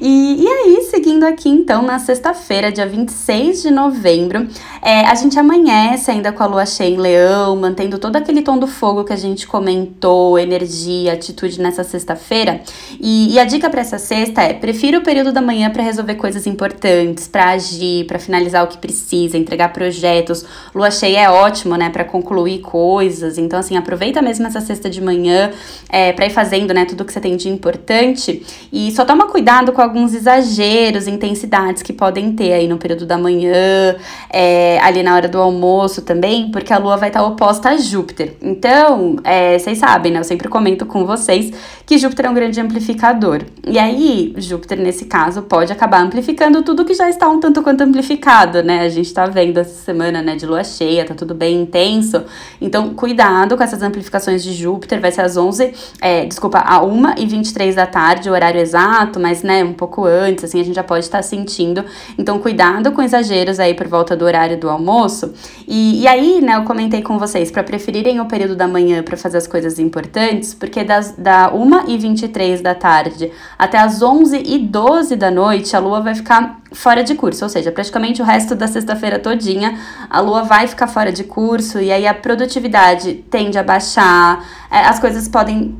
E, 0.00 0.42
e 0.42 0.48
aí, 0.48 0.88
seguindo 0.90 1.24
aqui 1.24 1.48
então, 1.48 1.82
na 1.82 1.98
sexta-feira, 1.98 2.72
dia 2.72 2.86
26 2.86 3.62
de 3.62 3.70
novembro, 3.70 4.48
é, 4.82 5.00
a 5.06 5.14
gente 5.14 5.38
amanhece 5.38 6.10
ainda 6.10 6.32
com 6.32 6.42
a 6.42 6.46
lua 6.46 6.66
cheia 6.66 6.94
em 6.94 6.96
leão, 6.96 7.56
mantendo 7.56 7.98
todo 7.98 8.16
aquele 8.16 8.42
tom 8.42 8.58
do 8.58 8.66
fogo 8.66 9.04
que 9.04 9.12
a 9.12 9.16
gente 9.16 9.46
comentou, 9.46 10.38
energia, 10.38 11.12
atitude 11.12 11.60
nessa 11.60 11.84
sexta-feira. 11.84 12.60
E, 13.00 13.34
e, 13.34 13.38
a 13.38 13.44
dica 13.44 13.68
para 13.70 13.80
essa 13.80 13.98
sexta 13.98 14.42
é: 14.42 14.52
prefira 14.54 14.98
o 14.98 15.02
período 15.02 15.32
da 15.32 15.42
manhã 15.42 15.70
para 15.70 15.82
resolver 15.82 16.14
coisas 16.16 16.46
importantes, 16.46 17.28
para 17.28 17.50
agir, 17.50 18.06
para 18.06 18.18
finalizar 18.18 18.64
o 18.64 18.68
que 18.68 18.78
precisa, 18.78 19.36
entregar 19.36 19.72
projetos. 19.72 20.44
Lua 20.74 20.90
cheia 20.90 21.20
é 21.20 21.30
ótimo, 21.30 21.76
né, 21.76 21.90
para 21.90 22.04
concluir 22.04 22.60
coisas. 22.60 23.38
Então, 23.38 23.58
assim, 23.58 23.76
aproveita 23.76 24.20
mesmo 24.20 24.46
essa 24.46 24.60
sexta 24.60 24.75
de 24.80 25.00
manhã 25.00 25.50
é, 25.88 26.12
para 26.12 26.26
ir 26.26 26.30
fazendo, 26.30 26.74
né, 26.74 26.84
tudo 26.84 27.04
que 27.04 27.12
você 27.12 27.20
tem 27.20 27.36
de 27.36 27.48
importante. 27.48 28.44
E 28.72 28.90
só 28.92 29.04
toma 29.04 29.26
cuidado 29.26 29.72
com 29.72 29.80
alguns 29.80 30.14
exageros, 30.14 31.06
intensidades 31.06 31.82
que 31.82 31.92
podem 31.92 32.32
ter 32.32 32.52
aí 32.52 32.68
no 32.68 32.78
período 32.78 33.06
da 33.06 33.16
manhã, 33.16 33.96
é, 34.30 34.78
ali 34.82 35.02
na 35.02 35.14
hora 35.14 35.28
do 35.28 35.38
almoço 35.38 36.02
também, 36.02 36.50
porque 36.50 36.72
a 36.72 36.78
lua 36.78 36.96
vai 36.96 37.08
estar 37.08 37.22
oposta 37.24 37.70
a 37.70 37.76
Júpiter. 37.76 38.34
Então, 38.42 39.16
é, 39.24 39.58
vocês 39.58 39.78
sabem, 39.78 40.12
né, 40.12 40.18
eu 40.18 40.24
sempre 40.24 40.48
comento 40.48 40.84
com 40.86 41.04
vocês 41.06 41.52
que 41.84 41.98
Júpiter 41.98 42.26
é 42.26 42.30
um 42.30 42.34
grande 42.34 42.60
amplificador. 42.60 43.42
E 43.66 43.78
aí, 43.78 44.34
Júpiter, 44.38 44.78
nesse 44.78 45.06
caso, 45.06 45.42
pode 45.42 45.72
acabar 45.72 46.00
amplificando 46.00 46.62
tudo 46.62 46.84
que 46.84 46.94
já 46.94 47.08
está 47.08 47.28
um 47.28 47.40
tanto 47.40 47.62
quanto 47.62 47.82
amplificado, 47.82 48.62
né? 48.62 48.80
A 48.80 48.88
gente 48.88 49.12
tá 49.14 49.26
vendo 49.26 49.58
essa 49.58 49.82
semana, 49.84 50.20
né, 50.20 50.34
de 50.34 50.46
lua 50.46 50.64
cheia, 50.64 51.04
tá 51.04 51.14
tudo 51.14 51.34
bem 51.34 51.62
intenso. 51.62 52.24
Então, 52.60 52.94
cuidado 52.94 53.56
com 53.56 53.62
essas 53.62 53.82
amplificações 53.82 54.42
de 54.42 54.52
Júpiter 54.52 54.65
Júpiter 54.66 55.00
vai 55.00 55.12
ser 55.12 55.22
às 55.22 55.36
11, 55.36 55.72
é, 56.00 56.24
desculpa, 56.24 56.58
a 56.58 56.82
1 56.82 57.18
e 57.18 57.26
23 57.26 57.76
da 57.76 57.86
tarde, 57.86 58.28
o 58.28 58.32
horário 58.32 58.60
exato, 58.60 59.20
mas, 59.20 59.42
né, 59.42 59.62
um 59.62 59.72
pouco 59.72 60.04
antes, 60.04 60.44
assim, 60.44 60.60
a 60.60 60.64
gente 60.64 60.74
já 60.74 60.82
pode 60.82 61.04
estar 61.04 61.22
sentindo. 61.22 61.84
Então, 62.18 62.38
cuidado 62.40 62.90
com 62.90 63.00
exageros 63.00 63.60
aí 63.60 63.74
por 63.74 63.86
volta 63.86 64.16
do 64.16 64.24
horário 64.24 64.58
do 64.58 64.68
almoço. 64.68 65.32
E, 65.68 66.02
e 66.02 66.08
aí, 66.08 66.40
né, 66.40 66.56
eu 66.56 66.64
comentei 66.64 67.00
com 67.00 67.16
vocês 67.16 67.50
para 67.50 67.62
preferirem 67.62 68.20
o 68.20 68.26
período 68.26 68.56
da 68.56 68.66
manhã 68.66 69.02
para 69.02 69.16
fazer 69.16 69.38
as 69.38 69.46
coisas 69.46 69.78
importantes, 69.78 70.52
porque 70.52 70.82
das, 70.82 71.12
da 71.16 71.52
1 71.54 71.88
e 71.88 71.96
23 71.98 72.60
da 72.60 72.74
tarde 72.74 73.30
até 73.56 73.78
as 73.78 74.02
11 74.02 74.42
e 74.44 74.58
12 74.58 75.14
da 75.14 75.30
noite, 75.30 75.76
a 75.76 75.78
lua 75.78 76.00
vai 76.00 76.14
ficar 76.14 76.60
fora 76.72 77.02
de 77.02 77.14
curso, 77.14 77.44
ou 77.44 77.48
seja, 77.48 77.70
praticamente 77.70 78.20
o 78.20 78.24
resto 78.24 78.54
da 78.54 78.66
sexta-feira 78.66 79.18
todinha 79.18 79.78
a 80.10 80.20
lua 80.20 80.42
vai 80.42 80.66
ficar 80.66 80.86
fora 80.86 81.12
de 81.12 81.24
curso 81.24 81.80
e 81.80 81.90
aí 81.90 82.06
a 82.06 82.14
produtividade 82.14 83.24
tende 83.30 83.58
a 83.58 83.62
baixar, 83.62 84.44
as 84.70 84.98
coisas 84.98 85.28
podem 85.28 85.76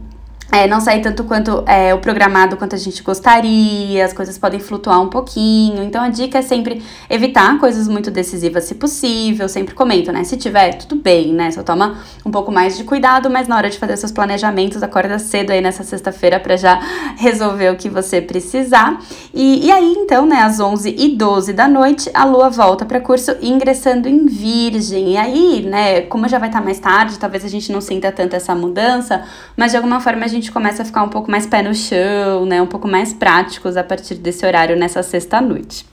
é, 0.56 0.66
não 0.66 0.80
sair 0.80 1.02
tanto 1.02 1.22
quanto 1.24 1.62
é, 1.66 1.92
o 1.92 1.98
programado 1.98 2.56
quanto 2.56 2.74
a 2.74 2.78
gente 2.78 3.02
gostaria, 3.02 4.02
as 4.02 4.14
coisas 4.14 4.38
podem 4.38 4.58
flutuar 4.58 5.00
um 5.02 5.08
pouquinho. 5.08 5.82
Então 5.82 6.02
a 6.02 6.08
dica 6.08 6.38
é 6.38 6.42
sempre 6.42 6.82
evitar 7.10 7.58
coisas 7.58 7.86
muito 7.86 8.10
decisivas 8.10 8.64
se 8.64 8.74
possível. 8.74 9.48
Sempre 9.50 9.74
comento, 9.74 10.10
né? 10.10 10.24
Se 10.24 10.36
tiver, 10.36 10.74
tudo 10.74 10.96
bem, 10.96 11.34
né? 11.34 11.50
Só 11.50 11.62
toma 11.62 11.98
um 12.24 12.30
pouco 12.30 12.50
mais 12.50 12.76
de 12.76 12.84
cuidado, 12.84 13.28
mas 13.28 13.46
na 13.46 13.56
hora 13.56 13.68
de 13.68 13.78
fazer 13.78 13.98
seus 13.98 14.10
planejamentos, 14.10 14.82
acorda 14.82 15.18
cedo 15.18 15.50
aí 15.50 15.60
nessa 15.60 15.84
sexta-feira 15.84 16.40
para 16.40 16.56
já 16.56 16.80
resolver 17.18 17.70
o 17.70 17.76
que 17.76 17.90
você 17.90 18.22
precisar. 18.22 18.98
E, 19.34 19.66
e 19.66 19.70
aí, 19.70 19.94
então, 19.98 20.24
né, 20.24 20.40
às 20.40 20.58
11 20.58 20.94
e 20.96 21.16
12 21.16 21.52
da 21.52 21.68
noite, 21.68 22.10
a 22.14 22.24
lua 22.24 22.48
volta 22.48 22.86
para 22.86 22.98
curso 22.98 23.36
ingressando 23.42 24.08
em 24.08 24.24
Virgem. 24.24 25.12
E 25.12 25.16
aí, 25.18 25.62
né, 25.68 26.00
como 26.02 26.26
já 26.26 26.38
vai 26.38 26.48
estar 26.48 26.60
tá 26.60 26.64
mais 26.64 26.78
tarde, 26.78 27.18
talvez 27.18 27.44
a 27.44 27.48
gente 27.48 27.70
não 27.70 27.82
sinta 27.82 28.10
tanto 28.10 28.34
essa 28.34 28.54
mudança, 28.54 29.22
mas 29.54 29.72
de 29.72 29.76
alguma 29.76 30.00
forma 30.00 30.24
a 30.24 30.28
gente 30.28 30.45
gente 30.46 30.52
começa 30.52 30.82
a 30.82 30.84
ficar 30.84 31.02
um 31.02 31.08
pouco 31.08 31.30
mais 31.30 31.44
pé 31.44 31.62
no 31.62 31.74
chão, 31.74 32.46
né? 32.46 32.62
Um 32.62 32.66
pouco 32.66 32.86
mais 32.86 33.12
práticos 33.12 33.76
a 33.76 33.82
partir 33.82 34.14
desse 34.14 34.46
horário 34.46 34.76
nessa 34.76 35.02
sexta-noite. 35.02 35.84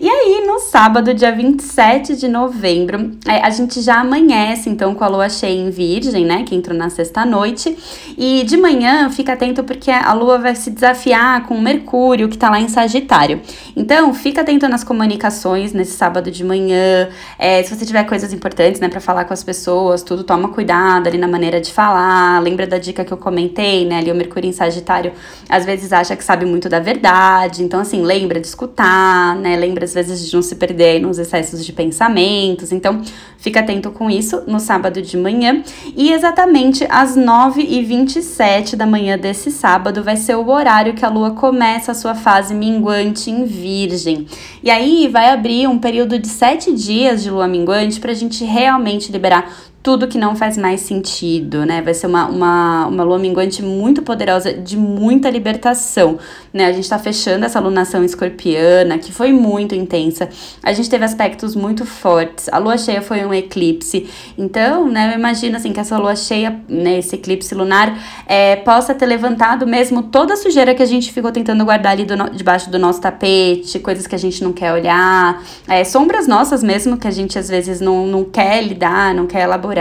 E 0.00 0.08
aí, 0.08 0.46
no 0.46 0.58
sábado, 0.60 1.12
dia 1.12 1.30
27 1.30 2.16
de 2.16 2.26
novembro, 2.26 3.12
é, 3.26 3.42
a 3.42 3.50
gente 3.50 3.80
já 3.82 4.00
amanhece, 4.00 4.70
então, 4.70 4.94
com 4.94 5.04
a 5.04 5.08
lua 5.08 5.28
cheia 5.28 5.54
em 5.54 5.70
Virgem, 5.70 6.24
né? 6.24 6.44
Que 6.44 6.54
entrou 6.54 6.76
na 6.76 6.88
sexta-noite. 6.88 7.76
E 8.16 8.44
de 8.44 8.56
manhã, 8.56 9.10
fica 9.10 9.34
atento 9.34 9.62
porque 9.62 9.90
a 9.90 10.12
lua 10.14 10.38
vai 10.38 10.54
se 10.54 10.70
desafiar 10.70 11.46
com 11.46 11.54
o 11.54 11.60
Mercúrio, 11.60 12.28
que 12.28 12.38
tá 12.38 12.48
lá 12.48 12.60
em 12.60 12.68
Sagitário. 12.68 13.40
Então, 13.76 14.14
fica 14.14 14.40
atento 14.40 14.66
nas 14.68 14.82
comunicações 14.82 15.72
nesse 15.72 15.92
sábado 15.92 16.30
de 16.30 16.44
manhã. 16.44 17.08
É, 17.38 17.62
se 17.62 17.74
você 17.74 17.84
tiver 17.84 18.04
coisas 18.04 18.32
importantes, 18.32 18.80
né, 18.80 18.88
para 18.88 19.00
falar 19.00 19.24
com 19.24 19.34
as 19.34 19.44
pessoas, 19.44 20.02
tudo, 20.02 20.24
toma 20.24 20.48
cuidado 20.48 21.08
ali 21.08 21.18
na 21.18 21.28
maneira 21.28 21.60
de 21.60 21.72
falar. 21.72 22.42
Lembra 22.42 22.66
da 22.66 22.78
dica 22.78 23.04
que 23.04 23.12
eu 23.12 23.18
comentei, 23.18 23.84
né? 23.84 23.97
Ali 23.98 24.10
o 24.10 24.14
Mercúrio 24.14 24.48
em 24.48 24.52
Sagitário 24.52 25.12
às 25.48 25.64
vezes 25.64 25.92
acha 25.92 26.16
que 26.16 26.24
sabe 26.24 26.44
muito 26.44 26.68
da 26.68 26.80
verdade. 26.80 27.62
Então, 27.62 27.80
assim, 27.80 28.02
lembra 28.02 28.40
de 28.40 28.46
escutar, 28.46 29.36
né? 29.36 29.56
Lembra 29.56 29.84
às 29.84 29.94
vezes 29.94 30.26
de 30.26 30.34
não 30.34 30.42
se 30.42 30.56
perder 30.56 31.00
nos 31.00 31.18
excessos 31.18 31.64
de 31.64 31.72
pensamentos. 31.72 32.72
Então, 32.72 33.02
fica 33.38 33.60
atento 33.60 33.90
com 33.90 34.10
isso 34.10 34.42
no 34.46 34.60
sábado 34.60 35.00
de 35.00 35.16
manhã. 35.16 35.62
E 35.96 36.12
exatamente 36.12 36.86
às 36.88 37.16
9h27 37.16 38.76
da 38.76 38.86
manhã 38.86 39.18
desse 39.18 39.50
sábado 39.50 40.02
vai 40.02 40.16
ser 40.16 40.36
o 40.36 40.48
horário 40.48 40.94
que 40.94 41.04
a 41.04 41.08
Lua 41.08 41.32
começa 41.32 41.92
a 41.92 41.94
sua 41.94 42.14
fase 42.14 42.54
minguante 42.54 43.30
em 43.30 43.44
Virgem. 43.44 44.26
E 44.62 44.70
aí 44.70 45.08
vai 45.08 45.30
abrir 45.30 45.66
um 45.66 45.78
período 45.78 46.18
de 46.18 46.28
sete 46.28 46.72
dias 46.72 47.22
de 47.22 47.30
Lua 47.30 47.48
minguante 47.48 48.00
para 48.00 48.12
a 48.12 48.14
gente 48.14 48.44
realmente 48.44 49.10
liberar 49.12 49.52
tudo 49.88 50.06
que 50.06 50.18
não 50.18 50.36
faz 50.36 50.58
mais 50.58 50.82
sentido, 50.82 51.64
né? 51.64 51.80
Vai 51.80 51.94
ser 51.94 52.08
uma, 52.08 52.26
uma, 52.26 52.86
uma 52.88 53.02
lua 53.02 53.18
minguante 53.18 53.62
muito 53.62 54.02
poderosa, 54.02 54.52
de 54.52 54.76
muita 54.76 55.30
libertação, 55.30 56.18
né? 56.52 56.66
A 56.66 56.72
gente 56.72 56.86
tá 56.86 56.98
fechando 56.98 57.46
essa 57.46 57.58
lunação 57.58 58.04
escorpiana, 58.04 58.98
que 58.98 59.10
foi 59.10 59.32
muito 59.32 59.74
intensa. 59.74 60.28
A 60.62 60.74
gente 60.74 60.90
teve 60.90 61.06
aspectos 61.06 61.56
muito 61.56 61.86
fortes. 61.86 62.50
A 62.50 62.58
lua 62.58 62.76
cheia 62.76 63.00
foi 63.00 63.24
um 63.24 63.32
eclipse. 63.32 64.10
Então, 64.36 64.90
né, 64.90 65.14
eu 65.14 65.18
imagino 65.18 65.56
assim 65.56 65.72
que 65.72 65.80
essa 65.80 65.96
lua 65.96 66.14
cheia, 66.14 66.60
né, 66.68 66.98
esse 66.98 67.14
eclipse 67.14 67.54
lunar, 67.54 67.98
é, 68.26 68.56
possa 68.56 68.94
ter 68.94 69.06
levantado 69.06 69.66
mesmo 69.66 70.02
toda 70.02 70.34
a 70.34 70.36
sujeira 70.36 70.74
que 70.74 70.82
a 70.82 70.86
gente 70.86 71.10
ficou 71.14 71.32
tentando 71.32 71.64
guardar 71.64 71.92
ali 71.92 72.04
do 72.04 72.14
no, 72.14 72.28
debaixo 72.28 72.68
do 72.70 72.78
nosso 72.78 73.00
tapete, 73.00 73.78
coisas 73.78 74.06
que 74.06 74.14
a 74.14 74.18
gente 74.18 74.44
não 74.44 74.52
quer 74.52 74.70
olhar, 74.70 75.42
é, 75.66 75.82
sombras 75.82 76.28
nossas 76.28 76.62
mesmo 76.62 76.98
que 76.98 77.08
a 77.08 77.10
gente 77.10 77.38
às 77.38 77.48
vezes 77.48 77.80
não, 77.80 78.06
não 78.06 78.22
quer 78.22 78.62
lidar, 78.62 79.14
não 79.14 79.26
quer 79.26 79.44
elaborar 79.44 79.77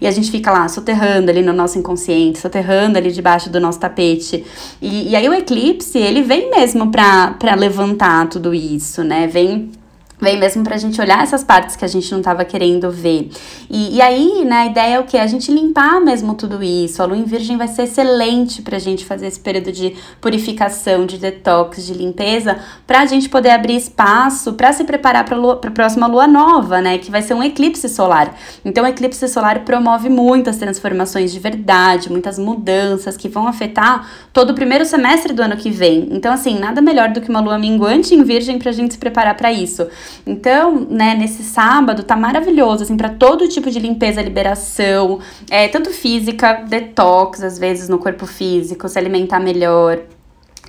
e 0.00 0.06
a 0.06 0.10
gente 0.10 0.30
fica 0.30 0.50
lá 0.50 0.68
soterrando 0.68 1.30
ali 1.30 1.42
no 1.42 1.52
nosso 1.52 1.78
inconsciente, 1.78 2.38
soterrando 2.38 2.98
ali 2.98 3.12
debaixo 3.12 3.50
do 3.50 3.60
nosso 3.60 3.78
tapete. 3.78 4.44
E, 4.80 5.10
e 5.10 5.16
aí 5.16 5.28
o 5.28 5.34
eclipse, 5.34 5.98
ele 5.98 6.22
vem 6.22 6.50
mesmo 6.50 6.90
para 6.90 7.54
levantar 7.56 8.28
tudo 8.28 8.54
isso, 8.54 9.02
né? 9.02 9.26
Vem 9.26 9.70
Vem 10.20 10.36
mesmo 10.36 10.64
pra 10.64 10.76
gente 10.76 11.00
olhar 11.00 11.22
essas 11.22 11.44
partes 11.44 11.76
que 11.76 11.84
a 11.84 11.88
gente 11.88 12.10
não 12.12 12.20
tava 12.20 12.44
querendo 12.44 12.90
ver. 12.90 13.30
E, 13.70 13.96
e 13.96 14.02
aí, 14.02 14.44
né, 14.44 14.56
a 14.56 14.66
ideia 14.66 14.94
é 14.94 15.00
o 15.00 15.04
que? 15.04 15.16
A 15.16 15.26
gente 15.28 15.52
limpar 15.52 16.00
mesmo 16.00 16.34
tudo 16.34 16.62
isso. 16.62 17.00
A 17.00 17.06
lua 17.06 17.16
em 17.16 17.22
virgem 17.22 17.56
vai 17.56 17.68
ser 17.68 17.82
excelente 17.82 18.60
pra 18.60 18.80
gente 18.80 19.04
fazer 19.04 19.28
esse 19.28 19.38
período 19.38 19.70
de 19.70 19.94
purificação, 20.20 21.06
de 21.06 21.18
detox, 21.18 21.86
de 21.86 21.94
limpeza, 21.94 22.58
pra 22.84 23.06
gente 23.06 23.28
poder 23.28 23.50
abrir 23.50 23.76
espaço 23.76 24.54
para 24.54 24.72
se 24.72 24.82
preparar 24.82 25.28
lua, 25.32 25.56
pra 25.56 25.70
próxima 25.70 26.08
lua 26.08 26.26
nova, 26.26 26.80
né, 26.80 26.98
que 26.98 27.12
vai 27.12 27.22
ser 27.22 27.34
um 27.34 27.42
eclipse 27.42 27.88
solar. 27.88 28.34
Então, 28.64 28.84
o 28.84 28.88
eclipse 28.88 29.28
solar 29.28 29.60
promove 29.60 30.08
muitas 30.08 30.56
transformações 30.56 31.32
de 31.32 31.38
verdade, 31.38 32.10
muitas 32.10 32.38
mudanças 32.40 33.16
que 33.16 33.28
vão 33.28 33.46
afetar 33.46 34.08
todo 34.32 34.50
o 34.50 34.54
primeiro 34.54 34.84
semestre 34.84 35.32
do 35.32 35.42
ano 35.42 35.56
que 35.56 35.70
vem. 35.70 36.08
Então, 36.10 36.32
assim, 36.32 36.58
nada 36.58 36.80
melhor 36.80 37.10
do 37.10 37.20
que 37.20 37.30
uma 37.30 37.40
lua 37.40 37.58
minguante 37.58 38.14
em 38.14 38.24
virgem 38.24 38.58
pra 38.58 38.72
gente 38.72 38.94
se 38.94 38.98
preparar 38.98 39.36
para 39.36 39.52
isso. 39.52 39.86
Então, 40.26 40.86
né, 40.90 41.14
nesse 41.14 41.42
sábado 41.42 42.02
tá 42.02 42.16
maravilhoso, 42.16 42.82
assim, 42.82 42.96
para 42.96 43.10
todo 43.10 43.48
tipo 43.48 43.70
de 43.70 43.78
limpeza, 43.78 44.22
liberação, 44.22 45.20
é, 45.50 45.68
tanto 45.68 45.90
física, 45.90 46.64
detox, 46.68 47.42
às 47.42 47.58
vezes 47.58 47.88
no 47.88 47.98
corpo 47.98 48.26
físico, 48.26 48.88
se 48.88 48.98
alimentar 48.98 49.40
melhor, 49.40 50.00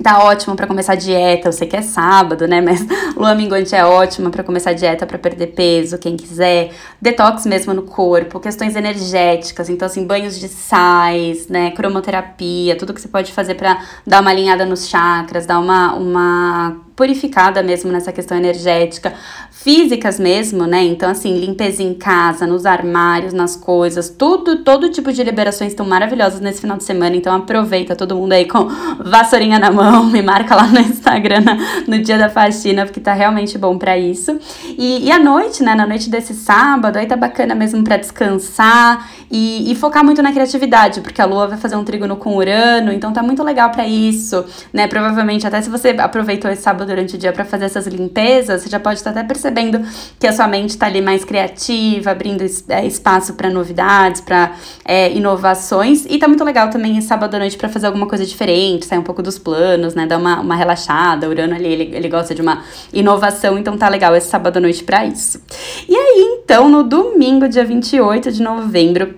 Tá 0.01 0.23
ótimo 0.23 0.55
para 0.55 0.65
começar 0.65 0.93
a 0.93 0.95
dieta, 0.95 1.49
eu 1.49 1.51
sei 1.51 1.67
que 1.67 1.75
é 1.75 1.81
sábado, 1.81 2.47
né? 2.47 2.61
Mas 2.63 2.85
lua 3.17 3.35
minguante 3.35 3.75
é 3.75 3.83
ótima 3.83 4.29
para 4.29 4.43
começar 4.43 4.69
a 4.69 4.73
dieta 4.73 5.05
para 5.05 5.17
perder 5.17 5.47
peso, 5.47 5.97
quem 5.97 6.15
quiser. 6.15 6.71
Detox 7.01 7.45
mesmo 7.45 7.73
no 7.73 7.83
corpo, 7.83 8.39
questões 8.39 8.77
energéticas, 8.77 9.69
então 9.69 9.85
assim, 9.85 10.05
banhos 10.07 10.39
de 10.39 10.47
sais, 10.47 11.49
né, 11.49 11.71
cromoterapia, 11.71 12.77
tudo 12.77 12.93
que 12.93 13.01
você 13.01 13.09
pode 13.09 13.33
fazer 13.33 13.55
para 13.55 13.83
dar 14.07 14.21
uma 14.21 14.29
alinhada 14.31 14.65
nos 14.65 14.87
chakras, 14.87 15.45
dar 15.45 15.59
uma 15.59 15.93
uma 15.95 16.77
purificada 16.99 17.63
mesmo 17.63 17.89
nessa 17.93 18.11
questão 18.11 18.37
energética, 18.37 19.13
físicas 19.49 20.19
mesmo, 20.19 20.65
né? 20.65 20.83
Então, 20.83 21.09
assim, 21.09 21.39
limpeza 21.39 21.81
em 21.81 21.93
casa, 21.93 22.45
nos 22.45 22.65
armários, 22.65 23.31
nas 23.31 23.55
coisas, 23.55 24.09
tudo, 24.09 24.65
todo 24.65 24.89
tipo 24.89 25.13
de 25.13 25.23
liberações 25.23 25.71
estão 25.71 25.85
maravilhosas 25.85 26.41
nesse 26.41 26.59
final 26.59 26.75
de 26.75 26.83
semana. 26.83 27.15
Então, 27.15 27.33
aproveita 27.33 27.95
todo 27.95 28.17
mundo 28.17 28.33
aí 28.33 28.43
com 28.45 28.67
vassourinha 28.99 29.57
na 29.57 29.71
mão, 29.71 30.07
me 30.11 30.21
marca 30.21 30.53
lá 30.53 30.67
no 30.67 30.77
Instagram 31.09 31.43
no 31.87 31.99
dia 31.99 32.17
da 32.17 32.29
faxina, 32.29 32.85
porque 32.85 32.99
tá 32.99 33.13
realmente 33.13 33.57
bom 33.57 33.77
para 33.77 33.97
isso. 33.97 34.39
E, 34.77 35.05
e 35.05 35.11
à 35.11 35.19
noite, 35.19 35.63
né? 35.63 35.73
Na 35.73 35.87
noite 35.87 36.09
desse 36.09 36.33
sábado, 36.33 36.97
aí 36.97 37.05
tá 37.05 37.15
bacana 37.15 37.55
mesmo 37.55 37.83
para 37.83 37.97
descansar 37.97 39.09
e, 39.31 39.71
e 39.71 39.75
focar 39.75 40.03
muito 40.03 40.21
na 40.21 40.31
criatividade, 40.31 41.01
porque 41.01 41.21
a 41.21 41.25
lua 41.25 41.47
vai 41.47 41.57
fazer 41.57 41.75
um 41.75 41.83
trígono 41.83 42.15
com 42.15 42.35
Urano, 42.35 42.91
então 42.91 43.11
tá 43.11 43.21
muito 43.21 43.43
legal 43.43 43.69
para 43.69 43.87
isso, 43.87 44.45
né? 44.73 44.87
Provavelmente, 44.87 45.45
até 45.45 45.61
se 45.61 45.69
você 45.69 45.89
aproveitou 45.99 46.49
esse 46.49 46.61
sábado 46.61 46.87
durante 46.87 47.15
o 47.15 47.17
dia 47.17 47.31
para 47.31 47.45
fazer 47.45 47.65
essas 47.65 47.87
limpezas, 47.87 48.63
você 48.63 48.69
já 48.69 48.79
pode 48.79 48.97
estar 48.97 49.11
até 49.11 49.23
percebendo 49.23 49.81
que 50.19 50.27
a 50.27 50.33
sua 50.33 50.47
mente 50.47 50.71
está 50.71 50.87
ali 50.87 51.01
mais 51.01 51.23
criativa, 51.23 52.11
abrindo 52.11 52.43
é, 52.69 52.85
espaço 52.85 53.33
para 53.33 53.49
novidades, 53.49 54.21
para 54.21 54.51
é, 54.85 55.11
inovações. 55.11 56.05
E 56.09 56.17
tá 56.17 56.27
muito 56.27 56.43
legal 56.43 56.69
também 56.69 56.97
esse 56.97 57.07
sábado 57.07 57.35
à 57.35 57.39
noite 57.39 57.57
para 57.57 57.69
fazer 57.69 57.87
alguma 57.87 58.07
coisa 58.07 58.25
diferente, 58.25 58.85
sair 58.85 58.99
um 58.99 59.03
pouco 59.03 59.21
dos 59.21 59.37
planos, 59.37 59.95
né? 59.95 60.05
Dar 60.05 60.17
uma, 60.17 60.39
uma 60.39 60.55
relaxada. 60.55 60.98
O 61.25 61.29
Urano 61.29 61.55
ali, 61.55 61.67
ele, 61.67 61.95
ele 61.95 62.09
gosta 62.09 62.35
de 62.35 62.41
uma 62.41 62.63
inovação, 62.91 63.57
então 63.57 63.77
tá 63.77 63.87
legal 63.87 64.15
esse 64.15 64.27
sábado 64.27 64.57
à 64.57 64.59
noite 64.59 64.83
para 64.83 65.05
isso. 65.05 65.41
E 65.87 65.95
aí, 65.95 66.39
então, 66.41 66.69
no 66.69 66.83
domingo, 66.83 67.47
dia 67.47 67.63
28 67.63 68.31
de 68.31 68.41
novembro, 68.41 69.15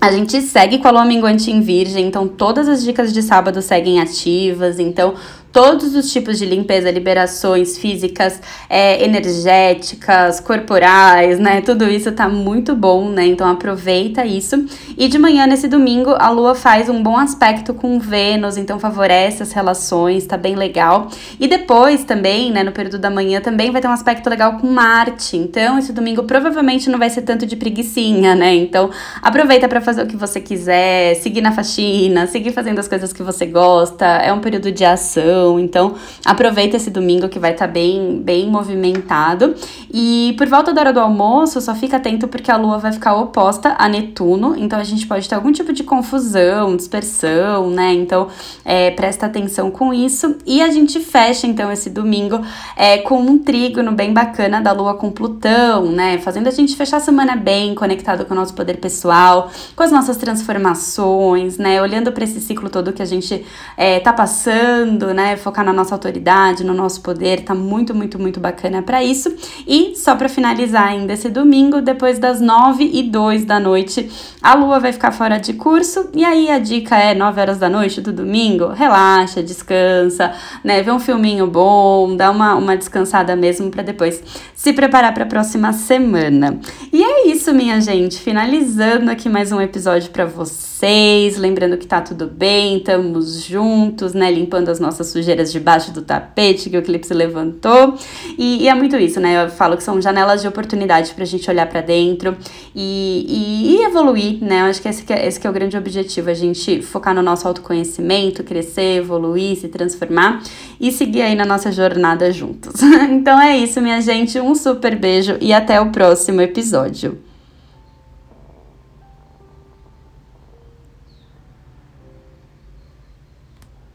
a 0.00 0.12
gente 0.12 0.40
segue 0.42 0.78
com 0.78 0.88
a 0.88 0.90
lua 0.90 1.04
minguante 1.04 1.50
em 1.50 1.60
virgem, 1.60 2.06
então 2.06 2.28
todas 2.28 2.68
as 2.68 2.84
dicas 2.84 3.12
de 3.12 3.22
sábado 3.22 3.62
seguem 3.62 4.00
ativas, 4.00 4.78
então 4.78 5.14
todos 5.56 5.94
os 5.94 6.12
tipos 6.12 6.38
de 6.38 6.44
limpeza, 6.44 6.90
liberações 6.90 7.78
físicas, 7.78 8.42
é, 8.68 9.02
energéticas, 9.02 10.38
corporais, 10.38 11.38
né? 11.38 11.62
Tudo 11.62 11.88
isso 11.88 12.12
tá 12.12 12.28
muito 12.28 12.76
bom, 12.76 13.08
né? 13.08 13.24
Então 13.24 13.48
aproveita 13.48 14.26
isso. 14.26 14.66
E 14.98 15.08
de 15.08 15.18
manhã, 15.18 15.46
nesse 15.46 15.66
domingo, 15.66 16.14
a 16.18 16.28
Lua 16.28 16.54
faz 16.54 16.90
um 16.90 17.02
bom 17.02 17.16
aspecto 17.16 17.72
com 17.72 17.98
Vênus, 17.98 18.58
então 18.58 18.78
favorece 18.78 19.42
as 19.42 19.52
relações, 19.52 20.26
tá 20.26 20.36
bem 20.36 20.54
legal. 20.54 21.08
E 21.40 21.48
depois 21.48 22.04
também, 22.04 22.52
né, 22.52 22.62
no 22.62 22.72
período 22.72 22.98
da 22.98 23.08
manhã, 23.08 23.40
também 23.40 23.70
vai 23.70 23.80
ter 23.80 23.88
um 23.88 23.92
aspecto 23.92 24.28
legal 24.28 24.58
com 24.58 24.66
Marte. 24.66 25.38
Então, 25.38 25.78
esse 25.78 25.90
domingo 25.90 26.24
provavelmente 26.24 26.90
não 26.90 26.98
vai 26.98 27.08
ser 27.08 27.22
tanto 27.22 27.46
de 27.46 27.56
preguiçinha, 27.56 28.34
né? 28.34 28.54
Então, 28.54 28.90
aproveita 29.22 29.66
para 29.66 29.80
fazer 29.80 30.02
o 30.02 30.06
que 30.06 30.18
você 30.18 30.38
quiser, 30.38 31.14
seguir 31.14 31.40
na 31.40 31.52
faxina, 31.52 32.26
seguir 32.26 32.52
fazendo 32.52 32.78
as 32.78 32.86
coisas 32.86 33.10
que 33.10 33.22
você 33.22 33.46
gosta. 33.46 34.04
É 34.04 34.30
um 34.30 34.40
período 34.40 34.70
de 34.70 34.84
ação 34.84 35.45
então, 35.58 35.94
aproveita 36.24 36.76
esse 36.76 36.90
domingo 36.90 37.28
que 37.28 37.38
vai 37.38 37.52
estar 37.52 37.66
tá 37.66 37.72
bem, 37.72 38.20
bem 38.22 38.48
movimentado. 38.50 39.54
E 39.92 40.34
por 40.36 40.46
volta 40.46 40.72
da 40.72 40.80
hora 40.80 40.92
do 40.92 41.00
almoço, 41.00 41.60
só 41.60 41.74
fica 41.74 41.96
atento 41.96 42.28
porque 42.28 42.50
a 42.50 42.56
lua 42.56 42.78
vai 42.78 42.92
ficar 42.92 43.14
oposta 43.14 43.74
a 43.78 43.88
Netuno. 43.88 44.54
Então, 44.56 44.78
a 44.78 44.84
gente 44.84 45.06
pode 45.06 45.28
ter 45.28 45.34
algum 45.34 45.52
tipo 45.52 45.72
de 45.72 45.82
confusão, 45.82 46.76
dispersão, 46.76 47.70
né? 47.70 47.92
Então, 47.94 48.28
é, 48.64 48.90
presta 48.90 49.26
atenção 49.26 49.70
com 49.70 49.92
isso. 49.92 50.36
E 50.44 50.60
a 50.62 50.70
gente 50.70 51.00
fecha, 51.00 51.46
então, 51.46 51.70
esse 51.70 51.88
domingo 51.88 52.40
é, 52.76 52.98
com 52.98 53.18
um 53.20 53.38
trígono 53.38 53.92
bem 53.92 54.12
bacana 54.12 54.60
da 54.60 54.72
lua 54.72 54.94
com 54.94 55.10
Plutão, 55.10 55.86
né? 55.86 56.18
Fazendo 56.18 56.48
a 56.48 56.50
gente 56.50 56.76
fechar 56.76 56.98
a 56.98 57.00
semana 57.00 57.36
bem, 57.36 57.74
conectado 57.74 58.24
com 58.24 58.34
o 58.34 58.36
nosso 58.36 58.54
poder 58.54 58.78
pessoal, 58.78 59.50
com 59.74 59.82
as 59.82 59.92
nossas 59.92 60.16
transformações, 60.16 61.58
né? 61.58 61.80
Olhando 61.80 62.12
para 62.12 62.24
esse 62.24 62.40
ciclo 62.40 62.68
todo 62.68 62.92
que 62.92 63.02
a 63.02 63.06
gente 63.06 63.44
é, 63.76 64.00
tá 64.00 64.12
passando, 64.12 65.14
né? 65.14 65.35
Focar 65.36 65.64
na 65.64 65.72
nossa 65.72 65.94
autoridade, 65.94 66.64
no 66.64 66.74
nosso 66.74 67.00
poder, 67.00 67.42
tá 67.42 67.54
muito, 67.54 67.94
muito, 67.94 68.18
muito 68.18 68.40
bacana 68.40 68.82
para 68.82 69.02
isso. 69.02 69.34
E 69.66 69.94
só 69.96 70.14
para 70.16 70.28
finalizar 70.28 70.88
ainda 70.88 71.12
esse 71.12 71.28
domingo, 71.28 71.80
depois 71.80 72.18
das 72.18 72.40
9 72.40 72.90
e 72.92 73.02
2 73.02 73.44
da 73.44 73.60
noite, 73.60 74.10
a 74.42 74.54
lua 74.54 74.78
vai 74.78 74.92
ficar 74.92 75.12
fora 75.12 75.38
de 75.38 75.52
curso. 75.54 76.10
E 76.14 76.24
aí 76.24 76.50
a 76.50 76.58
dica 76.58 76.96
é 76.96 77.14
9 77.14 77.40
horas 77.40 77.58
da 77.58 77.68
noite 77.68 78.00
do 78.00 78.12
domingo, 78.12 78.68
relaxa, 78.68 79.42
descansa, 79.42 80.32
né? 80.62 80.82
Vê 80.82 80.90
um 80.90 81.00
filminho 81.00 81.46
bom, 81.46 82.16
dá 82.16 82.30
uma, 82.30 82.54
uma 82.54 82.76
descansada 82.76 83.34
mesmo 83.34 83.70
para 83.70 83.82
depois 83.82 84.22
se 84.54 84.72
preparar 84.72 85.12
para 85.12 85.24
a 85.24 85.26
próxima 85.26 85.72
semana. 85.72 86.58
E 86.92 87.02
é 87.02 87.28
isso, 87.28 87.52
minha 87.52 87.80
gente, 87.80 88.20
finalizando 88.20 89.10
aqui 89.10 89.28
mais 89.28 89.52
um 89.52 89.60
episódio 89.60 90.10
para 90.10 90.24
vocês, 90.24 91.36
lembrando 91.36 91.76
que 91.76 91.86
tá 91.86 92.00
tudo 92.00 92.26
bem, 92.26 92.78
estamos 92.78 93.44
juntos, 93.44 94.14
né, 94.14 94.30
limpando 94.30 94.68
as 94.68 94.80
nossas 94.80 95.12
sujeiras 95.16 95.50
debaixo 95.50 95.90
do 95.92 96.02
tapete 96.02 96.68
que 96.68 96.76
o 96.76 96.80
Eclipse 96.80 97.12
levantou. 97.14 97.94
E, 98.36 98.64
e, 98.64 98.68
é 98.68 98.74
muito 98.74 98.96
isso, 98.96 99.18
né? 99.18 99.44
Eu 99.44 99.50
falo 99.50 99.76
que 99.76 99.82
são 99.82 100.00
janelas 100.00 100.42
de 100.42 100.48
oportunidade 100.48 101.14
pra 101.14 101.24
gente 101.24 101.48
olhar 101.50 101.66
para 101.66 101.80
dentro 101.80 102.36
e, 102.74 103.26
e, 103.28 103.76
e, 103.76 103.84
evoluir, 103.84 104.42
né? 104.42 104.60
Eu 104.60 104.66
acho 104.66 104.82
que 104.82 104.88
esse, 104.88 105.02
que 105.02 105.12
é, 105.12 105.26
esse 105.26 105.40
que 105.40 105.46
é 105.46 105.50
o 105.50 105.52
grande 105.52 105.76
objetivo, 105.76 106.28
a 106.28 106.34
gente 106.34 106.82
focar 106.82 107.14
no 107.14 107.22
nosso 107.22 107.48
autoconhecimento, 107.48 108.44
crescer, 108.44 108.98
evoluir, 108.98 109.56
se 109.56 109.68
transformar 109.68 110.42
e 110.78 110.92
seguir 110.92 111.22
aí 111.22 111.34
na 111.34 111.46
nossa 111.46 111.72
jornada 111.72 112.30
juntos. 112.30 112.82
então 113.10 113.40
é 113.40 113.56
isso, 113.56 113.80
minha 113.80 114.00
gente. 114.00 114.38
Um 114.38 114.54
super 114.54 114.94
beijo 114.96 115.36
e 115.40 115.52
até 115.52 115.80
o 115.80 115.90
próximo 115.90 116.40
episódio. 116.42 117.25